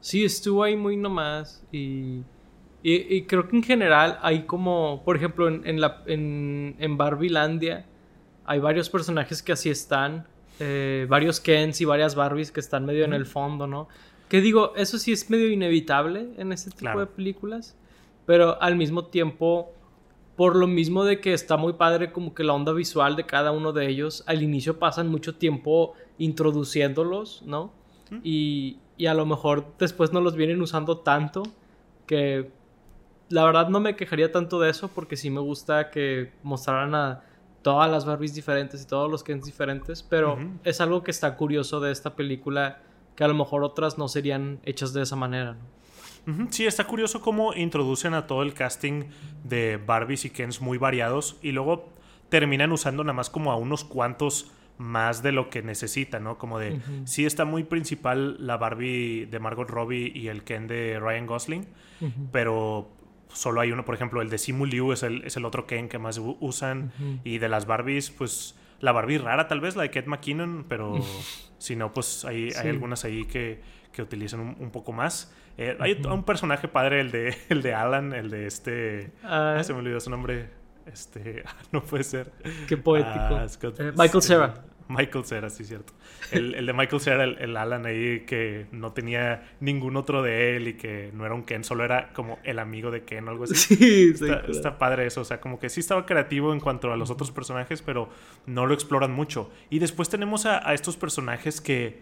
Sí, 0.00 0.24
estuvo 0.24 0.62
ahí 0.62 0.76
muy 0.76 0.96
nomás. 0.96 1.64
Y, 1.72 2.22
y, 2.82 3.22
creo 3.22 3.48
que 3.48 3.56
en 3.56 3.62
general 3.62 4.18
hay 4.22 4.44
como, 4.44 5.02
por 5.04 5.16
ejemplo, 5.16 5.48
en, 5.48 5.66
en, 5.66 5.80
la, 5.80 6.02
en, 6.06 6.76
en 6.78 6.96
Barbilandia 6.96 7.86
hay 8.46 8.60
varios 8.60 8.88
personajes 8.88 9.42
que 9.42 9.52
así 9.52 9.68
están. 9.70 10.26
Eh, 10.58 11.06
varios 11.08 11.40
Kens 11.40 11.80
y 11.80 11.84
varias 11.84 12.14
Barbies 12.14 12.50
que 12.50 12.60
están 12.60 12.86
medio 12.86 13.04
en 13.04 13.12
el 13.12 13.26
fondo, 13.26 13.66
¿no? 13.66 13.88
Que 14.28 14.40
digo, 14.40 14.72
eso 14.76 14.98
sí 14.98 15.12
es 15.12 15.28
medio 15.28 15.50
inevitable 15.50 16.30
en 16.38 16.52
este 16.52 16.70
tipo 16.70 16.98
de 16.98 17.06
películas. 17.06 17.76
Pero 18.24 18.60
al 18.62 18.76
mismo 18.76 19.06
tiempo 19.06 19.72
por 20.36 20.54
lo 20.54 20.66
mismo 20.66 21.04
de 21.04 21.20
que 21.20 21.32
está 21.32 21.56
muy 21.56 21.74
padre 21.74 22.12
como 22.12 22.34
que 22.34 22.44
la 22.44 22.52
onda 22.52 22.72
visual 22.72 23.16
de 23.16 23.24
cada 23.24 23.52
uno 23.52 23.72
de 23.72 23.88
ellos. 23.88 24.22
Al 24.26 24.42
inicio 24.42 24.78
pasan 24.78 25.08
mucho 25.08 25.36
tiempo 25.36 25.94
introduciéndolos, 26.18 27.42
¿no? 27.42 27.72
Y, 28.22 28.78
y, 28.96 29.06
a 29.06 29.14
lo 29.14 29.26
mejor 29.26 29.66
después 29.80 30.12
no 30.12 30.20
los 30.20 30.36
vienen 30.36 30.62
usando 30.62 30.98
tanto 30.98 31.42
que 32.06 32.52
la 33.28 33.44
verdad 33.44 33.68
no 33.68 33.80
me 33.80 33.96
quejaría 33.96 34.30
tanto 34.30 34.60
de 34.60 34.70
eso 34.70 34.88
porque 34.94 35.16
sí 35.16 35.28
me 35.28 35.40
gusta 35.40 35.90
que 35.90 36.30
mostraran 36.44 36.94
a 36.94 37.24
todas 37.62 37.90
las 37.90 38.04
Barbies 38.04 38.32
diferentes 38.32 38.84
y 38.84 38.86
todos 38.86 39.10
los 39.10 39.24
Kens 39.24 39.44
diferentes, 39.44 40.04
pero 40.04 40.38
es 40.62 40.80
algo 40.80 41.02
que 41.02 41.10
está 41.10 41.36
curioso 41.36 41.80
de 41.80 41.90
esta 41.90 42.14
película 42.14 42.80
que 43.16 43.24
a 43.24 43.28
lo 43.28 43.34
mejor 43.34 43.64
otras 43.64 43.98
no 43.98 44.06
serían 44.06 44.60
hechas 44.64 44.92
de 44.92 45.02
esa 45.02 45.16
manera, 45.16 45.54
¿no? 45.54 45.76
Sí, 46.50 46.66
está 46.66 46.84
curioso 46.84 47.20
cómo 47.20 47.54
introducen 47.54 48.14
a 48.14 48.26
todo 48.26 48.42
el 48.42 48.52
casting 48.52 49.04
de 49.44 49.76
Barbies 49.76 50.24
y 50.24 50.30
Kens 50.30 50.60
muy 50.60 50.76
variados 50.76 51.36
y 51.40 51.52
luego 51.52 51.92
terminan 52.28 52.72
usando 52.72 53.04
nada 53.04 53.12
más 53.12 53.30
como 53.30 53.52
a 53.52 53.56
unos 53.56 53.84
cuantos 53.84 54.50
más 54.78 55.22
de 55.22 55.32
lo 55.32 55.48
que 55.48 55.62
necesitan, 55.62 56.24
¿no? 56.24 56.36
Como 56.36 56.58
de, 56.58 56.80
sí 57.04 57.24
está 57.24 57.44
muy 57.44 57.64
principal 57.64 58.36
la 58.44 58.56
Barbie 58.56 59.26
de 59.26 59.38
Margot 59.38 59.70
Robbie 59.70 60.12
y 60.14 60.28
el 60.28 60.42
Ken 60.44 60.66
de 60.66 60.98
Ryan 61.00 61.26
Gosling, 61.26 61.66
pero 62.32 62.90
solo 63.32 63.60
hay 63.60 63.72
uno, 63.72 63.84
por 63.84 63.94
ejemplo, 63.94 64.20
el 64.20 64.28
de 64.28 64.38
Simu 64.38 64.66
Liu 64.66 64.92
es 64.92 65.02
el, 65.02 65.22
es 65.24 65.36
el 65.36 65.44
otro 65.44 65.66
Ken 65.66 65.88
que 65.88 65.98
más 65.98 66.20
usan 66.40 66.92
y 67.24 67.38
de 67.38 67.48
las 67.48 67.66
Barbies, 67.66 68.10
pues 68.10 68.56
la 68.80 68.92
Barbie 68.92 69.18
rara 69.18 69.48
tal 69.48 69.60
vez, 69.60 69.76
la 69.76 69.82
de 69.82 69.90
Kate 69.90 70.08
McKinnon, 70.08 70.66
pero 70.68 70.98
si 71.58 71.76
no, 71.76 71.92
pues 71.92 72.24
hay, 72.24 72.50
hay 72.52 72.68
algunas 72.68 73.04
ahí 73.04 73.24
que, 73.24 73.60
que 73.92 74.02
utilizan 74.02 74.56
un 74.58 74.70
poco 74.70 74.92
más. 74.92 75.32
Eh, 75.58 75.76
hay 75.80 76.00
un 76.04 76.24
personaje 76.24 76.68
padre, 76.68 77.00
el 77.00 77.10
de, 77.10 77.36
el 77.48 77.62
de 77.62 77.74
Alan, 77.74 78.12
el 78.12 78.30
de 78.30 78.46
este. 78.46 79.10
Ah. 79.22 79.60
se 79.62 79.72
me 79.72 79.80
olvidó 79.80 80.00
su 80.00 80.10
nombre. 80.10 80.50
Este. 80.86 81.44
no 81.72 81.82
puede 81.82 82.04
ser. 82.04 82.32
Qué 82.68 82.76
poético. 82.76 83.18
Ah, 83.18 83.46
eh, 83.62 83.92
Michael 83.96 84.22
Cera. 84.22 84.54
Michael 84.88 85.24
Cera, 85.24 85.50
sí, 85.50 85.64
cierto. 85.64 85.92
El, 86.30 86.54
el 86.54 86.64
de 86.64 86.72
Michael 86.72 87.00
Cera, 87.00 87.24
el, 87.24 87.56
Alan 87.56 87.86
ahí 87.86 88.20
que 88.20 88.66
no 88.70 88.92
tenía 88.92 89.42
ningún 89.58 89.96
otro 89.96 90.22
de 90.22 90.56
él 90.56 90.68
y 90.68 90.74
que 90.74 91.10
no 91.12 91.26
era 91.26 91.34
un 91.34 91.42
Ken, 91.42 91.64
solo 91.64 91.84
era 91.84 92.12
como 92.12 92.38
el 92.44 92.60
amigo 92.60 92.92
de 92.92 93.02
Ken 93.02 93.26
o 93.26 93.32
algo 93.32 93.44
así. 93.44 93.54
Sí, 93.76 94.10
está, 94.14 94.44
está 94.48 94.78
padre 94.78 95.06
eso. 95.06 95.22
O 95.22 95.24
sea, 95.24 95.40
como 95.40 95.58
que 95.58 95.70
sí 95.70 95.80
estaba 95.80 96.06
creativo 96.06 96.52
en 96.52 96.60
cuanto 96.60 96.92
a 96.92 96.96
los 96.96 97.10
otros 97.10 97.32
personajes, 97.32 97.82
pero 97.82 98.10
no 98.46 98.66
lo 98.66 98.74
exploran 98.74 99.10
mucho. 99.10 99.50
Y 99.70 99.80
después 99.80 100.08
tenemos 100.08 100.46
a 100.46 100.72
estos 100.72 100.96
personajes 100.96 101.60
que 101.60 102.00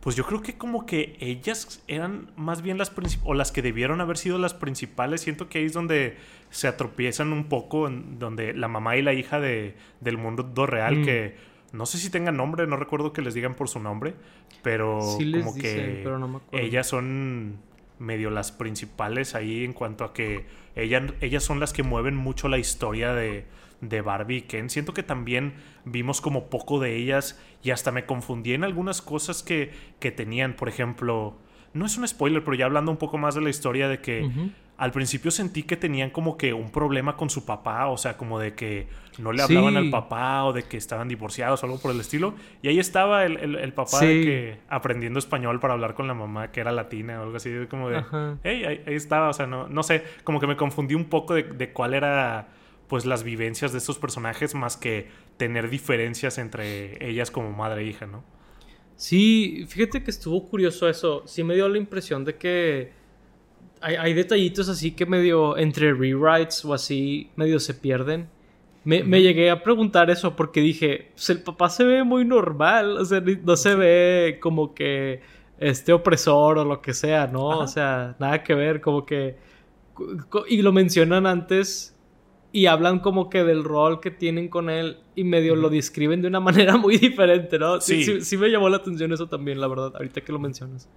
pues 0.00 0.16
yo 0.16 0.24
creo 0.24 0.40
que 0.40 0.56
como 0.56 0.86
que 0.86 1.16
ellas 1.20 1.82
eran 1.86 2.30
más 2.36 2.62
bien 2.62 2.78
las 2.78 2.90
o 3.24 3.34
las 3.34 3.52
que 3.52 3.60
debieron 3.60 4.00
haber 4.00 4.16
sido 4.16 4.38
las 4.38 4.54
principales. 4.54 5.20
Siento 5.20 5.48
que 5.48 5.58
ahí 5.58 5.66
es 5.66 5.74
donde 5.74 6.16
se 6.48 6.68
atropiezan 6.68 7.32
un 7.32 7.44
poco, 7.44 7.86
en 7.86 8.18
donde 8.18 8.54
la 8.54 8.68
mamá 8.68 8.96
y 8.96 9.02
la 9.02 9.12
hija 9.12 9.40
de, 9.40 9.74
del 10.00 10.16
mundo 10.16 10.66
real, 10.66 10.98
mm. 10.98 11.04
que 11.04 11.34
no 11.72 11.86
sé 11.86 11.98
si 11.98 12.10
tengan 12.10 12.36
nombre, 12.36 12.66
no 12.66 12.76
recuerdo 12.76 13.12
que 13.12 13.22
les 13.22 13.34
digan 13.34 13.54
por 13.54 13.68
su 13.68 13.78
nombre, 13.78 14.14
pero 14.62 15.00
como 15.40 15.54
que 15.54 16.04
ellas 16.52 16.86
son 16.86 17.58
medio 17.98 18.30
las 18.30 18.50
principales 18.50 19.34
ahí 19.34 19.64
en 19.64 19.74
cuanto 19.74 20.04
a 20.04 20.14
que 20.14 20.46
ellas, 20.74 21.12
ellas 21.20 21.44
son 21.44 21.60
las 21.60 21.74
que 21.74 21.82
mueven 21.82 22.16
mucho 22.16 22.48
la 22.48 22.56
historia 22.58 23.12
de, 23.12 23.44
de 23.80 24.00
Barbie 24.00 24.38
y 24.38 24.42
Ken. 24.42 24.70
Siento 24.70 24.94
que 24.94 25.02
también 25.02 25.54
vimos 25.84 26.20
como 26.20 26.50
poco 26.50 26.80
de 26.80 26.96
ellas 26.96 27.40
y 27.62 27.70
hasta 27.70 27.92
me 27.92 28.06
confundí 28.06 28.52
en 28.52 28.64
algunas 28.64 29.02
cosas 29.02 29.42
que, 29.42 29.72
que 29.98 30.10
tenían. 30.10 30.54
Por 30.54 30.68
ejemplo, 30.68 31.36
no 31.72 31.86
es 31.86 31.96
un 31.96 32.06
spoiler, 32.06 32.44
pero 32.44 32.54
ya 32.54 32.66
hablando 32.66 32.90
un 32.90 32.98
poco 32.98 33.18
más 33.18 33.34
de 33.34 33.40
la 33.40 33.50
historia 33.50 33.88
de 33.88 34.00
que 34.00 34.28
al 34.76 34.92
principio 34.92 35.30
sentí 35.30 35.62
que 35.62 35.76
tenían 35.76 36.08
como 36.08 36.38
que 36.38 36.54
un 36.54 36.70
problema 36.70 37.14
con 37.14 37.28
su 37.28 37.44
papá, 37.44 37.88
o 37.88 37.98
sea, 37.98 38.16
como 38.16 38.38
de 38.38 38.54
que 38.54 38.88
no 39.18 39.30
le 39.30 39.42
hablaban 39.42 39.76
al 39.76 39.90
papá 39.90 40.44
o 40.44 40.54
de 40.54 40.62
que 40.62 40.78
estaban 40.78 41.06
divorciados 41.06 41.62
o 41.62 41.66
algo 41.66 41.78
por 41.78 41.90
el 41.90 42.00
estilo. 42.00 42.34
Y 42.62 42.68
ahí 42.68 42.78
estaba 42.78 43.26
el, 43.26 43.72
papá 43.74 44.00
que 44.00 44.58
aprendiendo 44.68 45.18
español 45.18 45.60
para 45.60 45.74
hablar 45.74 45.94
con 45.94 46.08
la 46.08 46.14
mamá 46.14 46.50
que 46.50 46.60
era 46.60 46.72
latina 46.72 47.20
o 47.20 47.24
algo 47.24 47.36
así, 47.36 47.50
como 47.68 47.90
de, 47.90 48.02
hey, 48.42 48.64
ahí, 48.86 48.94
estaba, 48.94 49.28
o 49.28 49.32
sea, 49.34 49.46
no, 49.46 49.68
no 49.68 49.82
sé, 49.82 50.02
como 50.24 50.40
que 50.40 50.46
me 50.46 50.56
confundí 50.56 50.94
un 50.94 51.04
poco 51.04 51.34
de, 51.34 51.42
de 51.42 51.72
cuál 51.72 51.92
era 51.92 52.48
pues 52.90 53.06
las 53.06 53.22
vivencias 53.22 53.70
de 53.70 53.78
estos 53.78 53.98
personajes 53.98 54.56
más 54.56 54.76
que 54.76 55.06
tener 55.36 55.70
diferencias 55.70 56.38
entre 56.38 57.08
ellas 57.08 57.30
como 57.30 57.52
madre 57.52 57.82
e 57.82 57.86
hija, 57.86 58.06
¿no? 58.06 58.24
Sí, 58.96 59.64
fíjate 59.68 60.02
que 60.02 60.10
estuvo 60.10 60.48
curioso 60.48 60.88
eso. 60.88 61.22
Sí 61.24 61.44
me 61.44 61.54
dio 61.54 61.68
la 61.68 61.78
impresión 61.78 62.24
de 62.24 62.34
que 62.34 62.90
hay, 63.80 64.12
detallitos 64.12 64.68
así 64.68 64.90
que 64.90 65.06
medio 65.06 65.56
entre 65.56 65.94
rewrites 65.94 66.64
o 66.64 66.74
así 66.74 67.30
medio 67.36 67.60
se 67.60 67.74
pierden. 67.74 68.28
Me, 68.82 69.22
llegué 69.22 69.50
a 69.50 69.62
preguntar 69.62 70.10
eso 70.10 70.34
porque 70.34 70.60
dije, 70.60 71.12
pues 71.14 71.30
el 71.30 71.44
papá 71.44 71.70
se 71.70 71.84
ve 71.84 72.02
muy 72.02 72.24
normal, 72.24 72.98
o 72.98 73.04
sea, 73.04 73.20
no 73.20 73.56
se 73.56 73.76
ve 73.76 74.38
como 74.42 74.74
que 74.74 75.20
este 75.60 75.92
opresor 75.92 76.58
o 76.58 76.64
lo 76.64 76.82
que 76.82 76.92
sea, 76.92 77.28
¿no? 77.28 77.46
O 77.46 77.68
sea, 77.68 78.16
nada 78.18 78.42
que 78.42 78.54
ver, 78.54 78.80
como 78.80 79.06
que... 79.06 79.36
Y 80.48 80.62
lo 80.62 80.72
mencionan 80.72 81.26
antes 81.28 81.94
y 82.52 82.66
hablan 82.66 82.98
como 82.98 83.30
que 83.30 83.44
del 83.44 83.64
rol 83.64 84.00
que 84.00 84.10
tienen 84.10 84.48
con 84.48 84.70
él 84.70 84.98
y 85.14 85.24
medio 85.24 85.54
lo 85.54 85.70
describen 85.70 86.22
de 86.22 86.28
una 86.28 86.40
manera 86.40 86.76
muy 86.76 86.98
diferente, 86.98 87.58
¿no? 87.58 87.80
Sí. 87.80 88.20
sí. 88.20 88.36
me 88.36 88.48
llamó 88.48 88.68
la 88.68 88.78
atención 88.78 89.12
eso 89.12 89.28
también, 89.28 89.60
la 89.60 89.68
verdad, 89.68 89.92
ahorita 89.94 90.20
que 90.22 90.32
lo 90.32 90.38
mencionas. 90.38 90.88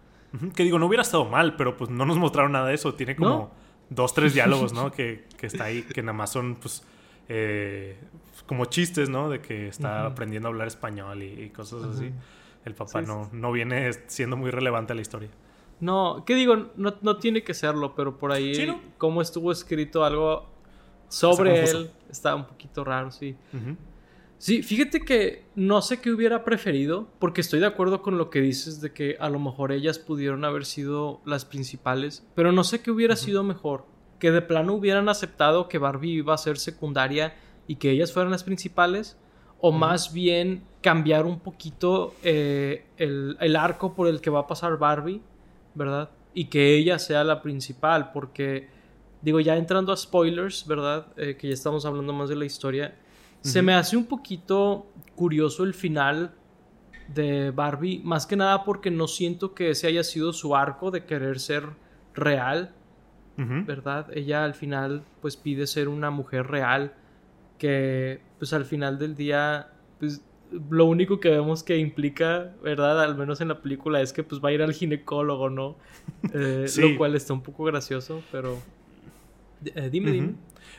Que 0.55 0.63
digo, 0.63 0.79
no 0.79 0.87
hubiera 0.87 1.03
estado 1.03 1.25
mal, 1.25 1.55
pero 1.55 1.77
pues 1.77 1.91
no 1.91 2.05
nos 2.05 2.17
mostraron 2.17 2.53
nada 2.53 2.67
de 2.67 2.73
eso. 2.73 2.95
Tiene 2.95 3.15
como 3.15 3.51
dos, 3.89 4.15
tres 4.15 4.33
diálogos, 4.35 4.73
¿no? 4.73 4.91
que, 4.91 5.25
que, 5.37 5.45
está 5.45 5.65
ahí, 5.65 5.83
que 5.83 6.01
nada 6.01 6.13
más 6.13 6.31
son, 6.31 6.55
pues, 6.55 6.83
eh, 7.29 7.97
como 8.47 8.65
chistes, 8.65 9.09
¿no? 9.09 9.29
De 9.29 9.41
que 9.41 9.67
está 9.67 10.07
aprendiendo 10.07 10.47
a 10.47 10.51
hablar 10.51 10.67
español 10.67 11.21
y, 11.21 11.49
cosas 11.49 11.83
así. 11.83 12.11
El 12.65 12.73
papá 12.73 13.01
no, 13.01 13.29
no 13.31 13.51
viene 13.51 13.91
siendo 14.07 14.37
muy 14.37 14.49
relevante 14.49 14.93
a 14.93 14.95
la 14.95 15.01
historia. 15.01 15.29
No, 15.79 16.23
¿qué 16.25 16.33
digo? 16.33 16.69
No, 16.77 16.95
no 17.01 17.17
tiene 17.17 17.43
que 17.43 17.53
serlo, 17.53 17.93
pero 17.93 18.17
por 18.17 18.31
ahí, 18.31 18.55
¿Sí, 18.55 18.67
cómo 18.97 19.21
estuvo 19.21 19.51
escrito 19.51 20.03
algo 20.05 20.52
sobre 21.13 21.63
él. 21.63 21.91
Está 22.09 22.35
un 22.35 22.45
poquito 22.45 22.83
raro, 22.83 23.11
sí. 23.11 23.35
Sí, 24.37 24.61
fíjate 24.61 25.05
que 25.05 25.45
no 25.55 25.81
sé 25.81 26.01
qué 26.01 26.11
hubiera 26.11 26.43
preferido, 26.43 27.07
porque 27.19 27.41
estoy 27.41 27.61
de 27.61 27.65
acuerdo 27.65 28.01
con 28.01 28.17
lo 28.17 28.29
que 28.29 28.41
dices 28.41 28.81
de 28.81 28.91
que 28.91 29.15
a 29.19 29.29
lo 29.29 29.39
mejor 29.39 29.71
ellas 29.71 29.99
pudieron 29.99 30.43
haber 30.43 30.65
sido 30.65 31.21
las 31.25 31.45
principales, 31.45 32.27
pero 32.35 32.51
no 32.51 32.63
sé 32.65 32.81
qué 32.81 32.91
hubiera 32.91 33.15
sido 33.15 33.43
mejor. 33.43 33.85
Que 34.19 34.31
de 34.31 34.41
plano 34.41 34.73
hubieran 34.73 35.07
aceptado 35.07 35.69
que 35.69 35.77
Barbie 35.77 36.17
iba 36.17 36.33
a 36.33 36.37
ser 36.37 36.57
secundaria 36.57 37.35
y 37.67 37.77
que 37.77 37.91
ellas 37.91 38.11
fueran 38.11 38.31
las 38.31 38.43
principales, 38.43 39.17
o 39.61 39.71
más 39.71 40.11
bien 40.11 40.63
cambiar 40.81 41.25
un 41.25 41.39
poquito 41.39 42.13
eh, 42.21 42.85
el, 42.97 43.55
arco 43.55 43.93
por 43.93 44.07
el 44.09 44.19
que 44.19 44.29
va 44.29 44.41
a 44.41 44.47
pasar 44.47 44.77
Barbie, 44.77 45.21
¿verdad? 45.73 46.09
Y 46.33 46.45
que 46.45 46.75
ella 46.75 46.99
sea 46.99 47.23
la 47.23 47.41
principal, 47.41 48.11
porque, 48.11 48.67
digo, 49.23 49.39
ya 49.39 49.55
entrando 49.55 49.91
a 49.91 49.97
spoilers, 49.97 50.67
¿verdad? 50.67 51.07
Eh, 51.17 51.35
que 51.37 51.47
ya 51.47 51.53
estamos 51.53 51.85
hablando 51.85 52.13
más 52.13 52.29
de 52.29 52.35
la 52.35 52.45
historia, 52.45 52.95
se 53.41 53.61
me 53.61 53.73
hace 53.73 53.97
un 53.97 54.05
poquito 54.05 54.85
curioso 55.15 55.63
el 55.65 55.73
final 55.73 56.33
de 57.13 57.51
Barbie, 57.51 58.01
más 58.03 58.25
que 58.25 58.35
nada 58.35 58.63
porque 58.63 58.89
no 58.89 59.07
siento 59.07 59.53
que 59.53 59.71
ese 59.71 59.87
haya 59.87 60.03
sido 60.03 60.31
su 60.31 60.55
arco 60.55 60.91
de 60.91 61.05
querer 61.05 61.39
ser 61.39 61.65
real, 62.13 62.73
¿verdad? 63.35 64.07
Ella 64.13 64.45
al 64.45 64.53
final 64.53 65.03
pues 65.21 65.35
pide 65.35 65.67
ser 65.67 65.89
una 65.89 66.09
mujer 66.11 66.47
real 66.47 66.93
que 67.57 68.21
pues 68.37 68.53
al 68.53 68.63
final 68.63 68.99
del 68.99 69.15
día 69.15 69.71
pues 69.99 70.21
lo 70.69 70.85
único 70.85 71.19
que 71.19 71.29
vemos 71.29 71.63
que 71.63 71.77
implica, 71.77 72.53
¿verdad? 72.61 73.01
Al 73.01 73.17
menos 73.17 73.41
en 73.41 73.47
la 73.47 73.61
película 73.61 74.01
es 74.01 74.13
que 74.13 74.23
pues 74.23 74.41
va 74.41 74.49
a 74.49 74.51
ir 74.51 74.61
al 74.61 74.73
ginecólogo, 74.73 75.49
¿no? 75.49 75.75
Eh, 76.33 76.65
lo 76.77 76.97
cual 76.97 77.15
está 77.15 77.33
un 77.33 77.41
poco 77.41 77.63
gracioso, 77.65 78.21
pero... 78.31 78.57
Eh, 79.75 79.89
dime, 79.91 80.11
dime. 80.11 80.33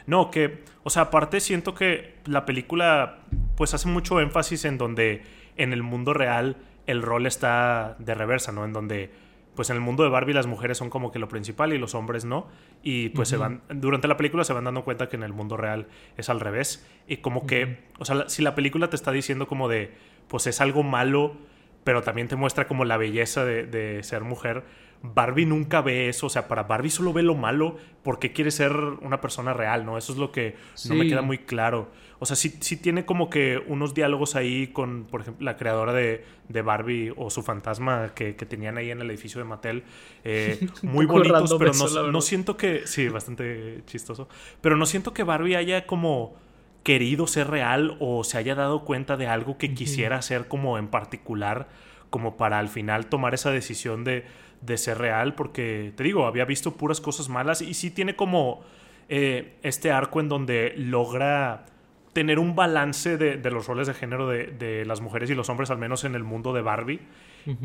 No, 0.06 0.30
que, 0.30 0.62
o 0.82 0.90
sea, 0.90 1.02
aparte 1.02 1.40
siento 1.40 1.74
que 1.74 2.16
la 2.26 2.44
película 2.44 3.20
pues 3.56 3.74
hace 3.74 3.88
mucho 3.88 4.20
énfasis 4.20 4.64
en 4.64 4.78
donde 4.78 5.22
en 5.56 5.72
el 5.72 5.82
mundo 5.82 6.14
real 6.14 6.56
el 6.86 7.02
rol 7.02 7.26
está 7.26 7.96
de 7.98 8.14
reversa, 8.14 8.52
¿no? 8.52 8.64
En 8.64 8.72
donde 8.72 9.10
pues 9.54 9.70
en 9.70 9.76
el 9.76 9.82
mundo 9.82 10.02
de 10.02 10.08
Barbie 10.08 10.34
las 10.34 10.46
mujeres 10.46 10.78
son 10.78 10.90
como 10.90 11.12
que 11.12 11.18
lo 11.18 11.28
principal 11.28 11.72
y 11.72 11.78
los 11.78 11.94
hombres 11.94 12.24
no. 12.24 12.48
Y 12.82 13.10
pues 13.10 13.28
se 13.28 13.36
van, 13.36 13.62
durante 13.68 14.08
la 14.08 14.16
película 14.16 14.42
se 14.44 14.52
van 14.52 14.64
dando 14.64 14.84
cuenta 14.84 15.08
que 15.08 15.16
en 15.16 15.22
el 15.22 15.32
mundo 15.32 15.56
real 15.56 15.86
es 16.16 16.28
al 16.28 16.40
revés. 16.40 16.86
Y 17.06 17.18
como 17.18 17.46
que, 17.46 17.84
o 17.98 18.04
sea, 18.04 18.28
si 18.28 18.42
la 18.42 18.54
película 18.54 18.90
te 18.90 18.96
está 18.96 19.12
diciendo 19.12 19.46
como 19.46 19.68
de, 19.68 19.92
pues 20.28 20.48
es 20.48 20.60
algo 20.60 20.82
malo, 20.82 21.36
pero 21.84 22.02
también 22.02 22.26
te 22.26 22.36
muestra 22.36 22.66
como 22.66 22.84
la 22.84 22.96
belleza 22.96 23.44
de, 23.44 23.64
de 23.64 24.02
ser 24.02 24.22
mujer, 24.22 24.64
Barbie 25.06 25.44
nunca 25.44 25.82
ve 25.82 26.08
eso, 26.08 26.28
o 26.28 26.30
sea, 26.30 26.48
para 26.48 26.62
Barbie 26.62 26.88
solo 26.88 27.12
ve 27.12 27.22
lo 27.22 27.34
malo 27.34 27.76
porque 28.02 28.32
quiere 28.32 28.50
ser 28.50 28.72
una 28.72 29.20
persona 29.20 29.52
real, 29.52 29.84
¿no? 29.84 29.98
Eso 29.98 30.12
es 30.12 30.18
lo 30.18 30.32
que 30.32 30.56
no 30.88 30.94
me 30.94 31.06
queda 31.06 31.20
muy 31.20 31.38
claro. 31.38 31.90
O 32.20 32.26
sea, 32.26 32.36
sí, 32.36 32.54
sí, 32.60 32.78
tiene 32.78 33.04
como 33.04 33.28
que 33.28 33.62
unos 33.66 33.92
diálogos 33.92 34.34
ahí 34.34 34.68
con, 34.68 35.04
por 35.04 35.20
ejemplo, 35.20 35.44
la 35.44 35.58
creadora 35.58 35.92
de, 35.92 36.24
Barbie 36.48 37.12
o 37.16 37.28
su 37.28 37.42
fantasma 37.42 38.14
que, 38.14 38.32
tenían 38.32 38.78
ahí 38.78 38.90
en 38.90 39.02
el 39.02 39.10
edificio 39.10 39.38
de 39.40 39.44
Mattel. 39.44 39.84
Eh, 40.24 40.66
muy 40.82 41.04
bonitos, 41.04 41.54
pero 41.58 41.72
no, 41.74 42.10
no 42.10 42.20
siento 42.22 42.56
que... 42.56 42.86
Sí, 42.86 43.08
bastante 43.08 43.82
chistoso. 43.86 44.26
Pero 44.62 44.78
no 44.78 44.86
siento 44.86 45.12
que 45.12 45.22
Barbie 45.22 45.56
haya 45.56 45.86
como 45.86 46.34
querido 46.82 47.26
ser 47.26 47.48
real 47.48 47.98
o 48.00 48.24
se 48.24 48.38
haya 48.38 48.54
dado 48.54 48.84
cuenta 48.84 49.18
de 49.18 49.26
algo 49.26 49.58
que 49.58 49.74
quisiera 49.74 50.16
hacer 50.16 50.48
como 50.48 50.78
en 50.78 50.88
particular, 50.88 51.68
como 52.08 52.38
para 52.38 52.58
al 52.58 52.70
final 52.70 53.06
tomar 53.06 53.34
esa 53.34 53.50
decisión 53.50 54.04
de 54.04 54.24
de 54.64 54.78
ser 54.78 54.98
real, 54.98 55.34
porque 55.34 55.92
te 55.96 56.04
digo, 56.04 56.26
había 56.26 56.44
visto 56.44 56.72
puras 56.72 57.00
cosas 57.00 57.28
malas 57.28 57.62
y 57.62 57.74
sí 57.74 57.90
tiene 57.90 58.16
como 58.16 58.62
eh, 59.08 59.56
este 59.62 59.90
arco 59.90 60.20
en 60.20 60.28
donde 60.28 60.74
logra 60.76 61.66
tener 62.14 62.38
un 62.38 62.54
balance 62.54 63.18
de, 63.18 63.50
los 63.50 63.66
roles 63.66 63.88
de 63.88 63.94
género 63.94 64.28
de, 64.28 64.84
las 64.86 65.00
mujeres 65.00 65.28
y 65.30 65.34
los 65.34 65.48
hombres, 65.50 65.70
al 65.70 65.78
menos 65.78 66.04
en 66.04 66.14
el 66.14 66.22
mundo 66.22 66.52
de 66.52 66.62
Barbie. 66.62 67.00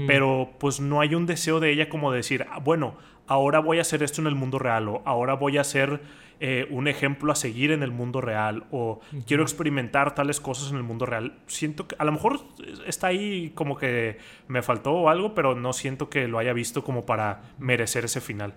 Pero 0.08 0.50
pues 0.60 0.82
no 0.82 1.00
hay 1.00 1.16
un 1.16 1.26
deseo 1.26 1.62
de 1.62 1.72
ella 1.72 1.88
como 1.88 2.12
decir, 2.12 2.46
ah, 2.52 2.60
bueno, 2.60 2.98
ahora 3.30 3.60
voy 3.60 3.78
a 3.78 3.82
hacer 3.82 4.04
esto 4.04 4.22
en 4.22 4.28
el 4.28 4.36
mundo 4.36 4.60
real 4.60 4.90
o 4.90 5.02
ahora 5.06 5.36
voy 5.36 5.58
a 5.58 5.62
hacer 5.62 6.02
eh, 6.40 6.68
un 6.72 6.88
ejemplo 6.88 7.32
a 7.32 7.36
seguir 7.36 7.72
en 7.72 7.84
el 7.84 7.92
mundo 7.92 8.22
real 8.22 8.66
o 8.72 9.02
quiero 9.28 9.44
experimentar 9.44 10.16
tales 10.16 10.40
cosas 10.40 10.72
en 10.72 10.78
el 10.78 10.84
mundo 10.84 11.06
real. 11.06 11.38
Siento 11.46 11.88
que 11.88 11.96
a 12.00 12.06
lo 12.06 12.12
mejor 12.12 12.40
está 12.88 13.08
ahí 13.08 13.52
como 13.52 13.78
que 13.78 14.18
me 14.48 14.64
faltó 14.64 15.10
algo, 15.10 15.36
pero 15.36 15.54
no 15.54 15.74
siento 15.74 16.10
que 16.10 16.28
lo 16.28 16.40
haya 16.40 16.54
visto 16.54 16.84
como 16.84 17.06
para 17.06 17.54
merecer 17.60 18.06
ese 18.06 18.20
final. 18.20 18.54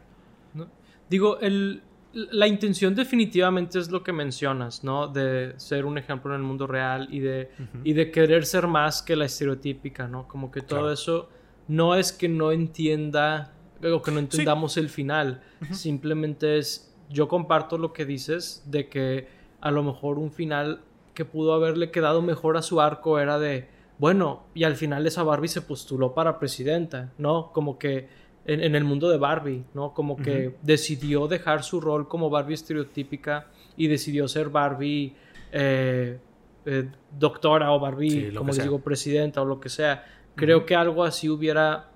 Digo, 1.10 1.38
el, 1.40 1.82
la 2.14 2.46
intención 2.46 2.94
definitivamente 2.94 3.78
es 3.78 3.90
lo 3.90 4.02
que 4.02 4.12
mencionas, 4.12 4.84
¿no? 4.84 5.08
De 5.08 5.52
ser 5.58 5.84
un 5.84 5.98
ejemplo 5.98 6.32
en 6.34 6.40
el 6.40 6.46
mundo 6.46 6.66
real 6.66 7.08
y 7.10 7.20
de, 7.20 7.50
y 7.84 7.92
de 7.92 8.10
querer 8.10 8.46
ser 8.46 8.68
más 8.68 9.02
que 9.02 9.16
la 9.16 9.26
estereotípica, 9.26 10.08
¿no? 10.08 10.26
Como 10.26 10.50
que 10.50 10.62
todo 10.62 10.90
eso 10.90 11.28
no 11.68 11.94
es 11.94 12.12
que 12.12 12.30
no 12.30 12.52
entienda 12.52 13.52
o 13.82 14.02
que 14.02 14.10
no 14.10 14.18
entendamos 14.18 14.76
el 14.76 14.88
final, 14.88 15.42
simplemente 15.72 16.58
es 16.58 16.92
yo 17.12 17.28
comparto 17.28 17.78
lo 17.78 17.92
que 17.92 18.04
dices 18.04 18.62
de 18.66 18.88
que 18.88 19.28
a 19.60 19.70
lo 19.70 19.82
mejor 19.82 20.18
un 20.18 20.32
final 20.32 20.80
que 21.14 21.24
pudo 21.24 21.52
haberle 21.52 21.90
quedado 21.90 22.22
mejor 22.22 22.56
a 22.56 22.62
su 22.62 22.80
arco 22.80 23.18
era 23.18 23.38
de, 23.38 23.68
bueno, 23.98 24.44
y 24.54 24.64
al 24.64 24.76
final 24.76 25.06
esa 25.06 25.22
Barbie 25.22 25.48
se 25.48 25.62
postuló 25.62 26.14
para 26.14 26.38
presidenta, 26.38 27.12
¿no? 27.18 27.52
Como 27.52 27.78
que 27.78 28.08
en, 28.44 28.74
el 28.74 28.84
mundo 28.84 29.08
de 29.08 29.18
Barbie, 29.18 29.64
¿no? 29.74 29.92
Como 29.92 30.16
que 30.16 30.56
decidió 30.62 31.28
dejar 31.28 31.62
su 31.62 31.80
rol 31.80 32.08
como 32.08 32.30
Barbie 32.30 32.54
estereotípica 32.54 33.48
y 33.76 33.86
decidió 33.86 34.26
ser 34.26 34.48
Barbie 34.48 35.14
eh, 35.52 36.18
eh, 36.64 36.88
doctora 37.18 37.72
o 37.72 37.78
Barbie, 37.78 38.32
como 38.34 38.52
digo, 38.52 38.80
presidenta 38.80 39.42
o 39.42 39.44
lo 39.44 39.60
que 39.60 39.68
sea. 39.68 40.04
Creo 40.34 40.64
que 40.64 40.74
algo 40.74 41.04
así 41.04 41.28
hubiera, 41.28 41.90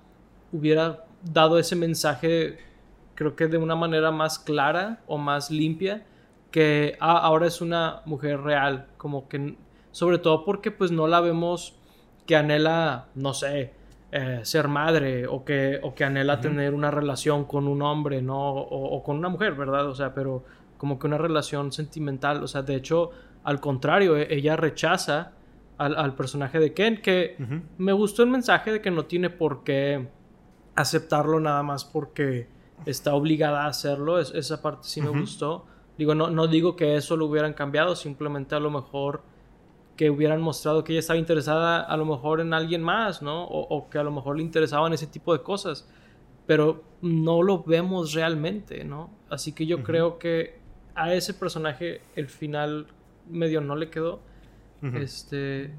hubiera 0.53 1.06
dado 1.21 1.59
ese 1.59 1.75
mensaje 1.75 2.59
creo 3.15 3.35
que 3.35 3.47
de 3.47 3.57
una 3.57 3.75
manera 3.75 4.11
más 4.11 4.37
clara 4.37 5.01
o 5.07 5.17
más 5.17 5.49
limpia 5.49 6.05
que 6.51 6.95
ah, 6.99 7.17
ahora 7.17 7.47
es 7.47 7.61
una 7.61 8.01
mujer 8.05 8.41
real, 8.41 8.87
como 8.97 9.27
que 9.27 9.55
sobre 9.91 10.19
todo 10.19 10.45
porque 10.45 10.71
pues 10.71 10.91
no 10.91 11.07
la 11.07 11.19
vemos 11.19 11.75
que 12.27 12.35
anhela, 12.35 13.07
no 13.15 13.33
sé, 13.33 13.73
eh, 14.11 14.41
ser 14.43 14.67
madre 14.67 15.27
o 15.27 15.43
que, 15.43 15.79
o 15.81 15.95
que 15.95 16.03
anhela 16.03 16.39
tener 16.39 16.73
una 16.73 16.91
relación 16.91 17.45
con 17.45 17.67
un 17.67 17.81
hombre, 17.81 18.21
¿no? 18.21 18.51
O, 18.51 19.03
con 19.03 19.17
una 19.17 19.29
mujer, 19.29 19.53
¿verdad? 19.53 19.87
O 19.87 19.95
sea, 19.95 20.13
pero 20.13 20.43
como 20.77 20.99
que 20.99 21.07
una 21.07 21.17
relación 21.17 21.71
sentimental, 21.71 22.43
o 22.43 22.47
sea, 22.47 22.61
de 22.61 22.75
hecho, 22.75 23.09
al 23.43 23.59
contrario, 23.59 24.15
e, 24.15 24.27
ella 24.33 24.55
rechaza 24.55 25.31
al, 25.77 26.15
personaje 26.15 26.59
de 26.59 26.73
Ken, 26.73 27.01
que 27.01 27.35
me 27.77 27.93
gustó 27.93 28.23
el 28.23 28.29
mensaje 28.29 28.71
de 28.71 28.81
que 28.81 28.91
no 28.91 29.05
tiene 29.05 29.29
por 29.29 29.63
qué 29.63 30.07
aceptarlo 30.77 31.39
nada 31.39 31.63
más 31.63 31.83
porque 31.83 32.47
está 32.85 33.15
obligada 33.15 33.65
a 33.65 33.67
hacerlo. 33.67 34.19
esa 34.19 34.61
parte 34.61 34.87
sí 34.87 35.01
me 35.01 35.09
gustó. 35.09 35.65
Digo, 35.97 36.13
no, 36.13 36.29
no 36.29 36.47
digo 36.47 36.75
que 36.75 36.95
eso 36.95 37.17
lo 37.17 37.25
hubieran 37.25 37.53
cambiado, 37.53 37.95
simplemente 37.95 38.55
a 38.55 38.59
lo 38.59 38.69
mejor 38.69 39.23
que 39.97 40.11
hubieran 40.11 40.39
mostrado 40.39 40.83
que 40.83 40.93
ella 40.93 40.99
estaba 40.99 41.17
interesada 41.17 41.81
a 41.81 41.97
lo 41.97 42.05
mejor 42.05 42.39
en 42.39 42.53
alguien 42.53 42.83
más, 42.83 43.23
¿no? 43.23 43.45
O, 43.45 43.89
que 43.89 43.97
a 43.97 44.03
lo 44.03 44.11
mejor 44.11 44.37
le 44.37 44.43
interesaban 44.43 44.93
ese 44.93 45.07
tipo 45.07 45.33
de 45.33 45.41
cosas. 45.41 45.89
Pero 46.45 46.83
no 47.01 47.41
lo 47.41 47.63
vemos 47.63 48.13
realmente, 48.13 48.85
¿no? 48.85 49.09
Así 49.29 49.53
que 49.53 49.65
yo 49.65 49.83
creo 49.83 50.19
que 50.19 50.59
a 50.93 51.13
ese 51.13 51.33
personaje 51.33 52.01
el 52.15 52.29
final 52.29 52.87
medio 53.27 53.59
no 53.59 53.75
le 53.75 53.89
quedó. 53.89 54.21
Este. 54.93 55.73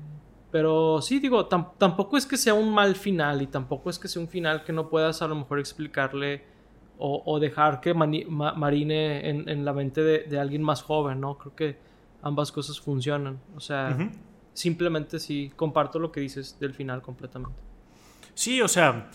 Pero 0.50 1.02
sí, 1.02 1.18
digo, 1.18 1.46
tampoco 1.46 2.16
es 2.16 2.24
que 2.24 2.38
sea 2.38 2.54
un 2.54 2.72
mal 2.72 2.94
final 2.94 3.42
y 3.42 3.46
tampoco 3.46 3.90
es 3.90 3.98
que 3.98 4.08
sea 4.08 4.22
un 4.22 4.28
final 4.28 4.64
que 4.64 4.72
no 4.72 4.88
puedas 4.88 5.20
a 5.20 5.28
lo 5.28 5.34
mejor 5.34 5.58
explicarle 5.58 6.42
o, 7.00 7.38
dejar 7.38 7.80
que 7.80 7.94
marine 7.94 9.28
en, 9.28 9.64
la 9.64 9.72
mente 9.72 10.02
de, 10.02 10.40
alguien 10.40 10.62
más 10.62 10.82
joven, 10.82 11.20
¿no? 11.20 11.38
Creo 11.38 11.54
que 11.54 11.76
ambas 12.22 12.50
cosas 12.50 12.80
funcionan. 12.80 13.38
O 13.54 13.60
sea, 13.60 13.96
simplemente 14.52 15.20
sí, 15.20 15.52
comparto 15.54 15.98
lo 15.98 16.10
que 16.10 16.20
dices 16.20 16.58
del 16.58 16.74
final 16.74 17.02
completamente. 17.02 17.56
Sí, 18.34 18.60
o 18.62 18.68
sea, 18.68 19.10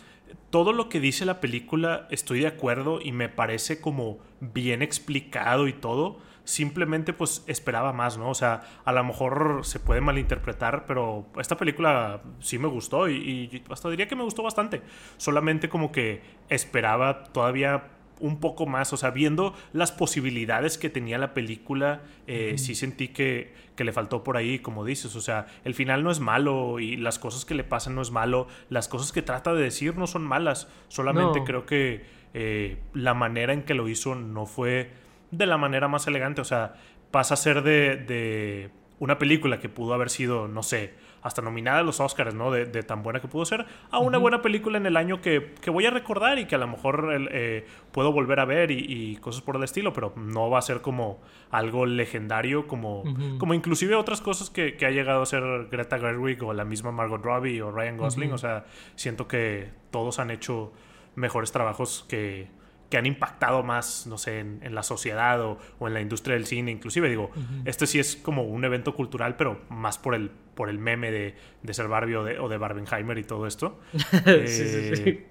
todo 0.49 0.71
lo 0.71 0.87
que 0.87 0.99
dice 0.99 1.25
la 1.25 1.41
película 1.41 2.07
estoy 2.09 2.41
de 2.41 2.47
acuerdo 2.47 3.01
y 3.01 3.11
me 3.11 3.27
parece 3.27 3.81
como 3.81 4.19
bien 4.39 4.81
explicado 4.81 5.67
y 5.67 5.73
todo 5.73 6.17
simplemente 6.43 7.13
pues 7.13 7.43
esperaba 7.47 7.93
más, 7.93 8.17
¿no? 8.17 8.29
O 8.29 8.35
sea, 8.35 8.63
a 8.83 8.91
lo 8.91 9.03
mejor 9.03 9.61
se 9.63 9.79
puede 9.79 10.01
malinterpretar, 10.01 10.85
pero 10.85 11.25
esta 11.39 11.57
película 11.57 12.21
sí 12.39 12.57
me 12.57 12.67
gustó 12.67 13.09
y, 13.09 13.63
hasta 13.69 13.89
diría 13.89 14.07
que 14.07 14.15
me 14.15 14.23
gustó 14.23 14.43
bastante. 14.43 14.81
Solamente 15.17 15.69
como 15.69 15.91
que 15.91 16.21
esperaba 16.49 17.23
todavía 17.25 17.89
un 18.19 18.39
poco 18.39 18.65
más, 18.65 18.93
o 18.93 18.97
sea, 18.97 19.09
viendo 19.09 19.53
las 19.73 19.91
posibilidades 19.91 20.77
que 20.77 20.89
tenía 20.89 21.17
la 21.17 21.33
película, 21.33 22.03
eh, 22.27 22.53
sí 22.57 22.75
sentí 22.75 23.09
que, 23.09 23.53
que, 23.75 23.83
le 23.83 23.91
faltó 23.91 24.23
por 24.23 24.37
ahí, 24.37 24.59
como 24.59 24.85
dices, 24.85 25.15
o 25.15 25.21
sea, 25.21 25.47
el 25.65 25.73
final 25.73 26.03
no 26.03 26.11
es 26.11 26.19
malo 26.19 26.79
y 26.79 26.95
las 26.95 27.19
cosas 27.19 27.43
que 27.43 27.53
le 27.53 27.63
pasan 27.63 27.95
no 27.95 28.01
es 28.01 28.11
malo, 28.11 28.47
las 28.69 28.87
cosas 28.87 29.11
que 29.11 29.21
trata 29.21 29.53
de 29.53 29.63
decir 29.63 29.97
no 29.97 30.07
son 30.07 30.23
malas, 30.23 30.69
solamente 30.87 31.43
creo 31.43 31.65
que 31.65 32.05
eh, 32.33 32.77
la 32.93 33.13
manera 33.13 33.51
en 33.51 33.63
que 33.63 33.73
lo 33.73 33.89
hizo 33.89 34.15
no 34.15 34.45
fue 34.45 34.91
de 35.37 35.45
la 35.45 35.57
manera 35.57 35.87
más 35.87 36.07
elegante. 36.07 36.41
O 36.41 36.45
sea, 36.45 36.73
pasa 37.11 37.33
a 37.33 37.37
ser 37.37 37.63
de, 37.63 38.69
una 38.99 39.17
película 39.17 39.59
que 39.59 39.69
pudo 39.69 39.93
haber 39.93 40.09
sido, 40.09 40.47
no 40.47 40.63
sé, 40.63 40.93
hasta 41.21 41.41
nominada 41.41 41.79
a 41.79 41.83
los 41.83 41.99
Oscars, 41.99 42.33
¿no? 42.33 42.51
De, 42.51 42.65
tan 42.83 43.01
buena 43.01 43.21
que 43.21 43.27
pudo 43.27 43.45
ser, 43.45 43.65
a 43.91 43.99
una 43.99 44.17
buena 44.17 44.41
película 44.41 44.77
en 44.77 44.85
el 44.85 44.97
año 44.97 45.21
que, 45.21 45.53
voy 45.67 45.85
a 45.85 45.89
recordar 45.89 46.37
y 46.39 46.45
que 46.45 46.55
a 46.55 46.57
lo 46.57 46.67
mejor 46.67 47.27
eh, 47.31 47.65
puedo 47.91 48.11
volver 48.11 48.39
a 48.39 48.45
ver 48.45 48.71
y, 48.71 49.15
cosas 49.17 49.41
por 49.41 49.55
el 49.55 49.63
estilo, 49.63 49.93
pero 49.93 50.13
no 50.15 50.49
va 50.49 50.59
a 50.59 50.61
ser 50.61 50.81
como 50.81 51.21
algo 51.49 51.85
legendario, 51.85 52.67
como, 52.67 53.03
como 53.37 53.53
inclusive 53.53 53.95
otras 53.95 54.21
cosas 54.21 54.49
que, 54.49 54.77
ha 54.85 54.91
llegado 54.91 55.21
a 55.21 55.25
ser 55.25 55.43
Greta 55.71 55.97
Gerwig 55.97 56.43
o 56.43 56.53
la 56.53 56.65
misma 56.65 56.91
Margot 56.91 57.23
Robbie 57.23 57.61
o 57.61 57.71
Ryan 57.71 57.97
Gosling, 57.97 58.33
o 58.33 58.37
sea, 58.37 58.65
siento 58.95 59.27
que 59.27 59.69
todos 59.91 60.19
han 60.19 60.31
hecho 60.31 60.73
mejores 61.15 61.51
trabajos 61.51 62.05
que 62.09 62.62
que 62.93 62.97
han 62.99 63.07
impactado 63.07 63.63
más, 63.63 64.05
no 64.05 64.19
sé, 64.19 64.41
en, 64.41 64.75
la 64.75 64.83
sociedad 64.83 65.41
o, 65.41 65.57
en 65.81 65.95
la 65.95 66.01
industria 66.01 66.35
del 66.35 66.45
cine, 66.45 66.69
inclusive. 66.69 67.09
Digo, 67.09 67.31
este 67.65 67.87
sí 67.87 67.97
es 67.97 68.15
como 68.15 68.43
un 68.43 68.63
evento 68.65 68.93
cultural, 68.93 69.35
pero 69.35 69.61
más 69.69 69.97
por 69.97 70.13
el, 70.13 70.29
por 70.29 70.69
el 70.69 70.77
meme 70.77 71.09
de, 71.09 71.73
ser 71.73 71.87
Barbie 71.87 72.17
o 72.17 72.47
de, 72.47 72.57
Barbenheimer 72.59 73.17
y 73.17 73.23
todo 73.23 73.47
esto. 73.47 73.79
Eh, 74.27 75.25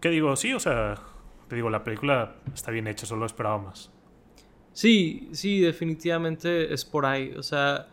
¿Qué 0.00 0.08
digo? 0.08 0.34
Sí, 0.34 0.52
o 0.52 0.58
sea, 0.58 0.96
te 1.46 1.54
digo, 1.54 1.70
la 1.70 1.84
película 1.84 2.34
está 2.52 2.72
bien 2.72 2.88
hecha, 2.88 3.06
solo 3.06 3.24
esperaba 3.24 3.58
más. 3.58 3.92
Sí, 4.72 5.28
sí, 5.30 5.60
definitivamente 5.60 6.74
es 6.74 6.84
por 6.84 7.06
ahí. 7.06 7.34
O 7.38 7.44
sea, 7.44 7.86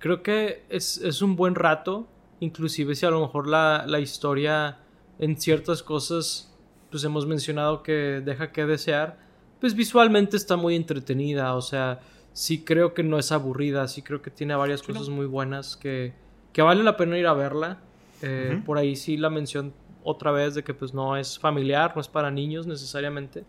creo 0.00 0.24
que 0.24 0.64
es, 0.70 0.98
es 0.98 1.22
un 1.22 1.36
buen 1.36 1.54
rato, 1.54 2.08
inclusive 2.40 2.96
si 2.96 3.06
a 3.06 3.10
lo 3.10 3.20
mejor 3.20 3.46
la, 3.46 3.84
la 3.86 4.00
historia 4.00 4.78
en 5.20 5.40
ciertas 5.40 5.84
cosas 5.84 6.49
pues 6.90 7.04
hemos 7.04 7.26
mencionado 7.26 7.82
que 7.82 8.22
deja 8.24 8.52
que 8.52 8.66
desear, 8.66 9.18
pues 9.60 9.74
visualmente 9.74 10.36
está 10.36 10.56
muy 10.56 10.74
entretenida, 10.74 11.54
o 11.54 11.62
sea, 11.62 12.00
sí 12.32 12.64
creo 12.64 12.94
que 12.94 13.02
no 13.02 13.18
es 13.18 13.32
aburrida, 13.32 13.86
sí 13.88 14.02
creo 14.02 14.22
que 14.22 14.30
tiene 14.30 14.54
varias 14.54 14.82
cosas 14.82 15.08
muy 15.08 15.26
buenas 15.26 15.76
que, 15.76 16.12
que 16.52 16.62
vale 16.62 16.82
la 16.82 16.96
pena 16.96 17.18
ir 17.18 17.26
a 17.26 17.34
verla. 17.34 17.78
Eh, 18.22 18.60
por 18.66 18.76
ahí 18.76 18.96
sí 18.96 19.16
la 19.16 19.30
mención 19.30 19.72
otra 20.02 20.30
vez 20.30 20.54
de 20.54 20.62
que 20.62 20.74
pues 20.74 20.92
no 20.92 21.16
es 21.16 21.38
familiar, 21.38 21.92
no 21.94 22.00
es 22.00 22.08
para 22.08 22.30
niños 22.30 22.66
necesariamente. 22.66 23.44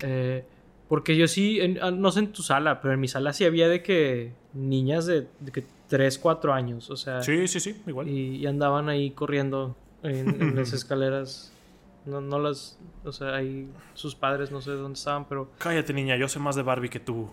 Eh, 0.00 0.44
porque 0.88 1.16
yo 1.16 1.26
sí, 1.26 1.60
ah, 1.80 1.90
no 1.90 2.10
sé 2.12 2.20
en 2.20 2.32
tu 2.32 2.42
sala, 2.42 2.80
pero 2.80 2.94
en 2.94 3.00
mi 3.00 3.08
sala 3.08 3.32
sí 3.32 3.44
había 3.44 3.68
de 3.68 3.82
que 3.82 4.32
niñas 4.52 5.06
de, 5.06 5.26
que 5.52 5.64
3, 5.88 6.18
4 6.18 6.52
años, 6.52 6.90
o 6.90 6.96
sea. 6.96 7.22
Sí, 7.22 7.48
sí, 7.48 7.58
sí, 7.58 7.76
igual. 7.86 8.08
Y, 8.08 8.46
andaban 8.46 8.88
ahí 8.88 9.10
corriendo 9.10 9.76
en 10.02 10.54
las 10.54 10.72
escaleras 10.74 11.53
no, 12.06 12.20
no 12.20 12.38
las. 12.38 12.78
O 13.04 13.12
sea, 13.12 13.36
ahí 13.36 13.68
sus 13.94 14.14
padres 14.14 14.50
no 14.50 14.60
sé 14.60 14.72
dónde 14.72 14.98
estaban, 14.98 15.26
pero. 15.26 15.50
Cállate, 15.58 15.92
niña, 15.92 16.16
yo 16.16 16.28
sé 16.28 16.38
más 16.38 16.56
de 16.56 16.62
Barbie 16.62 16.90
que 16.90 17.00
tú. 17.00 17.30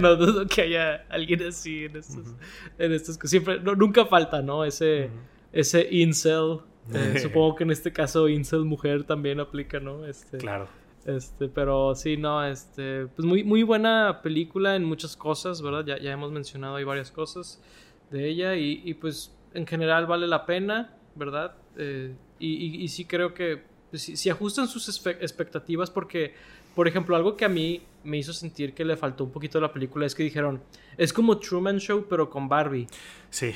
no 0.00 0.16
dudo 0.16 0.46
que 0.46 0.62
haya 0.62 1.04
alguien 1.08 1.42
así 1.42 1.84
en 1.84 1.96
estos. 1.96 2.34
en 2.78 2.92
estos 2.92 3.18
siempre. 3.24 3.60
nunca 3.60 4.06
falta, 4.06 4.42
¿no? 4.42 4.64
Ese. 4.64 5.10
Ese 5.52 5.88
incel. 5.90 6.60
Eh, 6.92 7.18
supongo 7.22 7.56
que 7.56 7.64
en 7.64 7.70
este 7.72 7.92
caso 7.92 8.28
incel 8.28 8.64
mujer 8.64 9.04
también 9.04 9.40
aplica, 9.40 9.80
¿no? 9.80 10.06
Este, 10.06 10.38
claro. 10.38 10.68
Este, 11.04 11.48
pero 11.48 11.94
sí, 11.94 12.16
no, 12.16 12.44
este, 12.44 13.06
pues 13.06 13.26
muy, 13.26 13.44
muy 13.44 13.62
buena 13.62 14.20
película 14.22 14.74
en 14.74 14.84
muchas 14.84 15.16
cosas, 15.16 15.62
¿verdad? 15.62 15.84
Ya, 15.86 15.98
ya 15.98 16.12
hemos 16.12 16.32
mencionado 16.32 16.76
ahí 16.76 16.84
varias 16.84 17.12
cosas 17.12 17.62
de 18.10 18.28
ella 18.28 18.56
y, 18.56 18.82
y 18.84 18.94
pues 18.94 19.32
en 19.54 19.66
general 19.66 20.06
vale 20.06 20.26
la 20.26 20.46
pena, 20.46 20.94
¿verdad? 21.14 21.54
Eh, 21.76 22.14
y, 22.38 22.88
sí 22.88 23.04
creo 23.04 23.32
que 23.34 23.62
pues, 23.90 24.02
si, 24.02 24.30
ajustan 24.30 24.68
sus 24.68 24.88
expectativas 25.06 25.90
porque, 25.90 26.34
por 26.74 26.86
ejemplo, 26.88 27.16
algo 27.16 27.36
que 27.36 27.44
a 27.44 27.48
mí 27.48 27.82
me 28.04 28.18
hizo 28.18 28.32
sentir 28.32 28.74
que 28.74 28.84
le 28.84 28.96
faltó 28.96 29.24
un 29.24 29.30
poquito 29.30 29.58
a 29.58 29.60
la 29.60 29.72
película 29.72 30.06
es 30.06 30.14
que 30.14 30.22
dijeron, 30.22 30.62
es 30.96 31.12
como 31.12 31.38
Truman 31.38 31.78
Show 31.78 32.06
pero 32.08 32.28
con 32.28 32.48
Barbie. 32.48 32.86
Sí. 33.30 33.52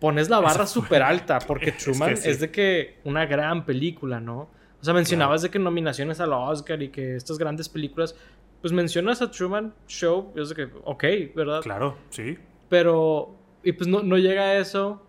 Pones 0.00 0.28
la 0.28 0.40
barra 0.40 0.66
súper 0.66 1.02
alta 1.02 1.38
porque 1.38 1.72
Truman 1.84 2.10
es, 2.10 2.40
de 2.40 2.50
que 2.50 2.98
una 3.04 3.26
gran 3.26 3.64
película, 3.64 4.20
¿no? 4.20 4.50
O 4.80 4.84
sea, 4.84 4.92
mencionabas 4.92 5.40
de 5.40 5.50
que 5.50 5.58
nominaciones 5.58 6.20
al 6.20 6.32
Oscar 6.32 6.82
y 6.82 6.88
que 6.88 7.16
estas 7.16 7.38
grandes 7.38 7.70
películas, 7.70 8.14
pues 8.60 8.72
mencionas 8.72 9.22
a 9.22 9.30
Truman 9.30 9.72
Show, 9.86 10.32
es 10.36 10.50
de 10.50 10.54
que, 10.54 10.68
ok, 10.84 11.04
¿verdad? 11.34 11.62
Claro, 11.62 11.96
sí. 12.10 12.36
Pero, 12.68 13.34
y 13.62 13.72
pues 13.72 13.88
no, 13.88 14.02
no 14.02 14.18
llega 14.18 14.42
a 14.42 14.58
eso, 14.58 15.02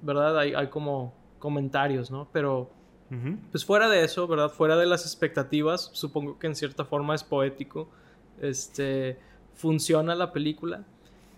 ¿verdad? 0.00 0.38
Hay, 0.38 0.54
hay 0.54 0.68
como 0.68 1.12
comentarios, 1.46 2.10
¿no? 2.10 2.28
Pero, 2.32 2.68
pues 3.52 3.64
fuera 3.64 3.88
de 3.88 4.02
eso, 4.02 4.26
¿verdad? 4.26 4.50
Fuera 4.50 4.76
de 4.76 4.84
las 4.84 5.02
expectativas, 5.02 5.90
supongo 5.92 6.40
que 6.40 6.48
en 6.48 6.56
cierta 6.56 6.84
forma 6.84 7.14
es 7.14 7.22
poético, 7.22 7.88
este, 8.40 9.16
funciona 9.54 10.16
la 10.16 10.32
película. 10.32 10.84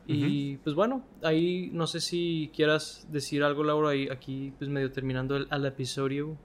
Y 0.06 0.56
pues 0.64 0.74
bueno, 0.74 1.02
ahí 1.22 1.68
no 1.74 1.86
sé 1.86 2.00
si 2.00 2.50
quieras 2.54 3.06
decir 3.12 3.42
algo, 3.42 3.62
Laura, 3.64 3.90
ahí, 3.90 4.08
aquí 4.08 4.54
pues 4.56 4.70
medio 4.70 4.90
terminando 4.90 5.36
el, 5.36 5.46
el 5.50 5.66
episodio. 5.66 6.38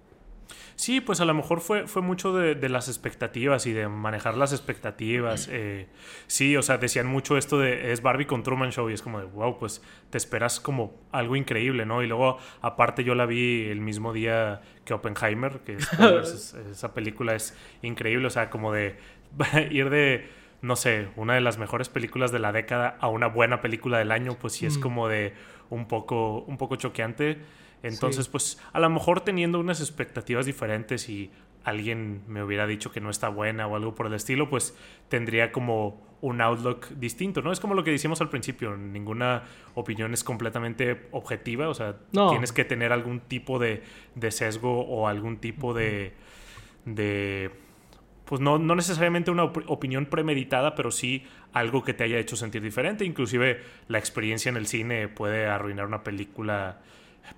Sí, 0.76 1.02
pues 1.02 1.22
a 1.22 1.26
lo 1.26 1.34
mejor 1.34 1.62
fue, 1.62 1.88
fue 1.88 2.02
mucho 2.02 2.34
de, 2.34 2.70
las 2.70 2.88
expectativas 2.88 3.66
y 3.68 3.74
de 3.74 3.88
manejar 3.88 4.36
las 4.36 4.52
expectativas. 4.52 5.48
Eh, 5.52 5.88
sí, 6.28 6.58
o 6.58 6.62
sea, 6.62 6.78
decían 6.78 7.08
mucho 7.08 7.38
esto 7.38 7.60
de 7.60 7.92
es 7.92 8.02
Barbie 8.02 8.26
con 8.26 8.44
Truman 8.44 8.72
Show 8.72 8.90
y 8.90 8.94
es 8.94 9.02
como 9.02 9.20
de, 9.20 9.26
wow, 9.26 9.58
pues 9.58 9.82
te 10.10 10.18
esperas 10.18 10.60
como 10.60 11.00
algo 11.12 11.36
increíble, 11.36 11.86
¿no? 11.86 12.02
Y 12.04 12.08
luego, 12.08 12.38
aparte, 12.62 13.04
yo 13.04 13.16
la 13.16 13.26
vi 13.26 13.68
el 13.70 13.82
mismo 13.82 14.14
día 14.14 14.62
que 14.86 14.94
Oppenheimer, 14.94 15.60
que 15.60 15.78
esa 16.72 16.94
película 16.94 17.36
es 17.36 17.58
increíble, 17.82 18.28
o 18.28 18.32
sea, 18.32 18.50
como 18.50 18.72
de 18.72 18.98
ir 19.72 19.90
de, 19.90 20.28
no 20.62 20.76
sé, 20.76 21.10
una 21.16 21.36
de 21.36 21.42
las 21.42 21.58
mejores 21.58 21.90
películas 21.90 22.32
de 22.32 22.40
la 22.40 22.52
década 22.52 22.98
a 23.00 23.08
una 23.08 23.28
buena 23.28 23.62
película 23.62 24.00
del 24.00 24.12
año, 24.12 24.38
pues 24.40 24.54
sí 24.54 24.66
es 24.66 24.78
mm. 24.78 24.82
como 24.82 25.08
de 25.08 25.34
un 25.70 25.88
poco, 25.88 26.42
un 26.42 26.58
poco 26.58 26.76
choqueante. 26.76 27.40
Entonces, 27.84 28.30
pues 28.30 28.60
a 28.72 28.80
lo 28.80 28.90
mejor 28.90 29.22
teniendo 29.22 29.60
unas 29.60 29.82
expectativas 29.82 30.46
diferentes 30.46 31.10
y 31.10 31.32
alguien 31.64 32.24
me 32.28 32.44
hubiera 32.44 32.66
dicho 32.66 32.92
que 32.92 33.02
no 33.02 33.10
está 33.10 33.30
buena 33.30 33.68
o 33.68 33.76
algo 33.76 33.94
por 33.94 34.08
el 34.08 34.14
estilo, 34.14 34.50
pues 34.50 34.76
tendría 35.10 35.52
como 35.52 36.02
un 36.22 36.40
outlook 36.40 36.88
distinto, 36.96 37.42
¿no? 37.42 37.52
Es 37.52 37.60
como 37.60 37.74
lo 37.74 37.84
que 37.84 37.92
decíamos 37.92 38.22
al 38.22 38.30
principio, 38.30 38.78
ninguna 38.78 39.44
opinión 39.76 40.14
es 40.14 40.24
completamente 40.24 41.08
objetiva, 41.12 41.68
o 41.68 41.74
sea, 41.74 41.98
tienes 42.12 42.54
que 42.54 42.64
tener 42.64 42.94
algún 42.94 43.20
tipo 43.20 43.60
de, 43.60 43.84
sesgo 44.30 44.86
o 44.86 45.10
algún 45.10 45.38
tipo 45.38 45.74
de, 45.74 46.14
de 46.86 47.52
pues 48.24 48.40
no, 48.40 48.58
no 48.58 48.76
necesariamente 48.76 49.32
una 49.32 49.44
opinión 49.44 50.06
premeditada, 50.06 50.76
pero 50.76 50.92
sí 50.92 51.26
algo 51.52 51.84
que 51.84 51.94
te 51.94 52.06
haya 52.06 52.18
hecho 52.20 52.38
sentir 52.38 52.62
diferente, 52.62 53.04
inclusive 53.04 53.62
la 53.90 54.00
experiencia 54.00 54.50
en 54.50 54.56
el 54.56 54.68
cine 54.68 55.10
puede 55.10 55.48
arruinar 55.48 55.86
una 55.86 56.04
película 56.04 56.82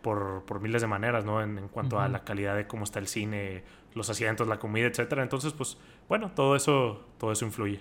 por, 0.01 0.43
por 0.45 0.61
miles 0.61 0.81
de 0.81 0.87
maneras, 0.87 1.25
¿no? 1.25 1.41
En, 1.41 1.67
cuanto 1.69 1.99
a 1.99 2.07
la 2.07 2.23
calidad 2.23 2.55
de 2.55 2.67
cómo 2.67 2.83
está 2.83 2.99
el 2.99 3.07
cine, 3.07 3.63
los 3.93 4.09
asientos, 4.09 4.47
la 4.47 4.59
comida, 4.59 4.87
etcétera. 4.87 5.23
Entonces, 5.23 5.53
pues, 5.53 5.77
bueno, 6.07 6.31
todo 6.35 6.55
eso, 6.55 7.05
todo 7.17 7.31
eso 7.31 7.45
influye. 7.45 7.79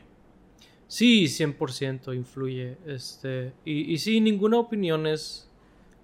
Sí, 0.86 1.24
100% 1.24 2.14
influye. 2.14 2.76
Este, 2.86 3.52
y, 3.64 3.92
y 3.92 3.98
sí, 3.98 4.20
ninguna 4.20 4.58
opinión 4.58 5.06
es 5.06 5.50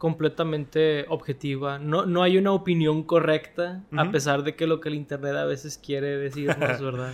completamente 0.00 1.04
objetiva. 1.10 1.78
No, 1.78 2.06
no 2.06 2.22
hay 2.22 2.38
una 2.38 2.52
opinión 2.52 3.02
correcta, 3.02 3.84
a 3.94 4.10
pesar 4.10 4.42
de 4.44 4.56
que 4.56 4.66
lo 4.66 4.80
que 4.80 4.88
el 4.88 4.94
Internet 4.94 5.36
a 5.36 5.44
veces 5.44 5.76
quiere 5.76 6.16
decirnos, 6.16 6.56
¿verdad? 6.82 7.12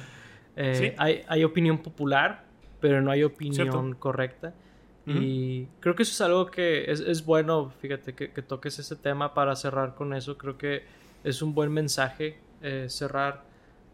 Eh, 0.54 0.94
hay, 0.96 1.22
hay, 1.26 1.42
opinión 1.42 1.78
popular, 1.78 2.44
pero 2.78 3.02
no 3.02 3.10
hay 3.10 3.24
opinión 3.24 3.94
correcta. 3.94 4.54
Y 5.06 5.66
creo 5.78 5.94
que 5.94 6.02
eso 6.02 6.12
es 6.12 6.20
algo 6.20 6.46
que 6.46 6.90
es, 6.90 7.24
bueno, 7.24 7.70
fíjate, 7.80 8.14
que, 8.14 8.42
toques 8.42 8.78
ese 8.80 8.96
tema 8.96 9.34
para 9.34 9.54
cerrar 9.54 9.94
con 9.94 10.12
eso. 10.12 10.36
Creo 10.36 10.58
que 10.58 10.82
es 11.22 11.42
un 11.42 11.54
buen 11.54 11.72
mensaje 11.72 12.38
eh, 12.60 12.86
cerrar. 12.88 13.44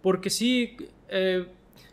Porque 0.00 0.30
sí, 0.30 0.76
eh, 1.08 1.46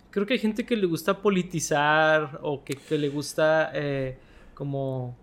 creo 0.10 0.26
que 0.26 0.34
hay 0.34 0.40
gente 0.40 0.66
que 0.66 0.78
le 0.78 0.86
gusta 0.86 1.22
politizar 1.22 2.40
o 2.44 2.64
que, 2.64 2.98
le 2.98 3.10
gusta 3.10 3.72
eh, 3.74 4.18
como, 4.54 5.18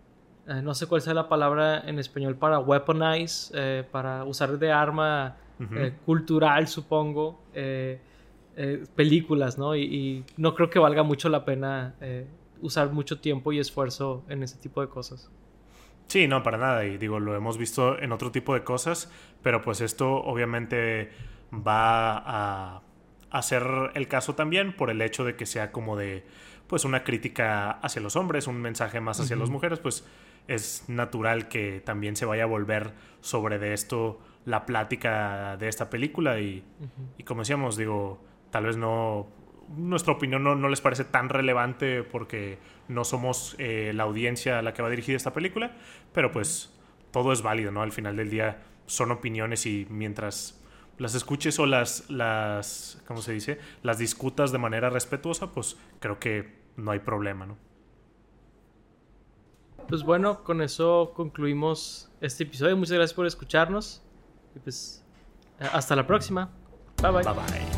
no 0.47 0.75
sé 0.75 0.87
cuál 0.87 1.01
sea 1.01 1.15
la 1.15 1.29
palabra 1.29 1.83
en 1.87 1.99
español 1.99 2.37
para 2.37 2.59
weaponize, 2.59 3.85
para 3.91 4.25
usar 4.25 4.59
de 4.59 4.73
arma 4.73 5.37
cultural, 6.05 6.69
supongo, 6.69 7.41
películas, 8.95 9.57
¿no? 9.57 9.75
Y, 9.75 9.83
y, 9.83 10.25
no 10.37 10.55
creo 10.55 10.69
que 10.69 10.79
valga 10.79 11.03
mucho 11.03 11.31
la 11.31 11.45
pena 11.47 11.95
usar 12.61 12.93
mucho 12.93 13.21
tiempo 13.21 13.53
y 13.53 13.59
esfuerzo 13.59 14.25
en 14.29 14.43
ese 14.43 14.57
tipo 14.59 14.81
de 14.81 14.89
cosas. 14.89 15.31
Sí, 16.09 16.29
no, 16.29 16.43
para 16.43 16.59
nada. 16.59 16.85
Y 16.85 16.99
digo, 16.99 17.19
lo 17.21 17.35
hemos 17.35 17.59
visto 17.59 17.99
en 17.99 18.13
otro 18.13 18.31
tipo 18.31 18.55
de 18.55 18.63
cosas, 18.63 19.11
pero 19.43 19.63
pues 19.63 19.81
esto 19.81 20.15
obviamente 20.15 21.11
va 21.53 22.17
a, 22.19 22.83
hacer 23.31 23.63
ser 23.63 23.91
el 23.95 24.09
caso 24.09 24.35
también 24.35 24.75
por 24.77 24.91
el 24.91 25.03
hecho 25.03 25.25
de 25.25 25.37
que 25.37 25.47
sea 25.47 25.73
como 25.73 25.97
de, 25.97 26.25
pues 26.69 26.85
una 26.85 27.05
crítica 27.05 27.73
hacia 27.73 28.01
los 28.01 28.17
hombres, 28.17 28.47
un 28.47 28.61
mensaje 28.61 29.01
más 29.01 29.21
hacia 29.21 29.37
las 29.37 29.51
mujeres, 29.51 29.79
pues 29.81 30.07
es 30.49 30.85
natural 30.89 31.49
que 31.49 31.81
también 31.85 32.17
se 32.17 32.25
vaya 32.25 32.45
a 32.45 32.47
volver 32.47 32.93
sobre 33.21 33.59
de 33.59 33.75
esto 33.75 34.21
la 34.45 34.65
plática 34.65 35.57
de 35.57 35.69
esta 35.69 35.91
película 35.91 36.39
y, 36.39 36.65
y 37.19 37.25
como 37.25 37.41
decíamos, 37.43 37.77
digo, 37.77 38.21
tal 38.51 38.65
vez 38.65 38.77
no 38.77 39.27
nuestra 39.77 40.13
opinión 40.13 40.43
no, 40.45 40.55
no 40.55 40.69
les 40.69 40.81
parece 40.81 41.05
tan 41.05 41.29
relevante 41.29 42.03
porque 42.03 42.59
no 42.89 43.05
somos 43.05 43.57
eh, 43.59 43.93
la 43.95 44.05
audiencia 44.05 44.59
a 44.59 44.63
la 44.63 44.73
que 44.75 44.83
va 44.83 44.91
dirigida 44.91 45.17
esta 45.17 45.33
película, 45.33 45.77
pero 46.13 46.33
pues 46.33 46.73
todo 47.11 47.33
es 47.33 47.43
válido, 47.43 47.73
¿no? 47.73 47.83
Al 47.83 47.93
final 47.93 48.17
del 48.17 48.31
día 48.31 48.63
son 48.87 49.11
opiniones 49.11 49.67
y 49.67 49.87
mientras 49.91 50.63
las 50.99 51.15
escuches 51.15 51.59
o 51.59 51.67
las, 51.67 52.09
las, 52.11 53.03
¿cómo 53.07 53.21
se 53.21 53.33
dice? 53.33 53.59
Las 53.83 53.99
discutas 53.99 54.53
de 54.53 54.59
manera 54.59 54.91
respetuosa, 54.91 55.53
pues 55.53 55.77
creo 56.01 56.19
que 56.19 56.55
no 56.77 56.91
hay 56.91 57.01
problema, 57.01 57.47
¿no? 57.47 57.57
Pues 59.89 60.03
bueno, 60.03 60.43
con 60.43 60.63
eso 60.63 61.13
concluimos 61.15 62.11
este 62.21 62.45
episodio. 62.45 62.77
Muchas 62.77 62.97
gracias 62.97 63.15
por 63.15 63.27
escucharnos. 63.27 64.03
Y 64.55 64.59
pues 64.59 65.05
hasta 65.61 65.95
la 65.95 66.07
próxima. 66.07 66.51
Bye 67.01 67.13
bye. 67.13 67.23
Bye 67.23 67.35
bye. 67.35 67.76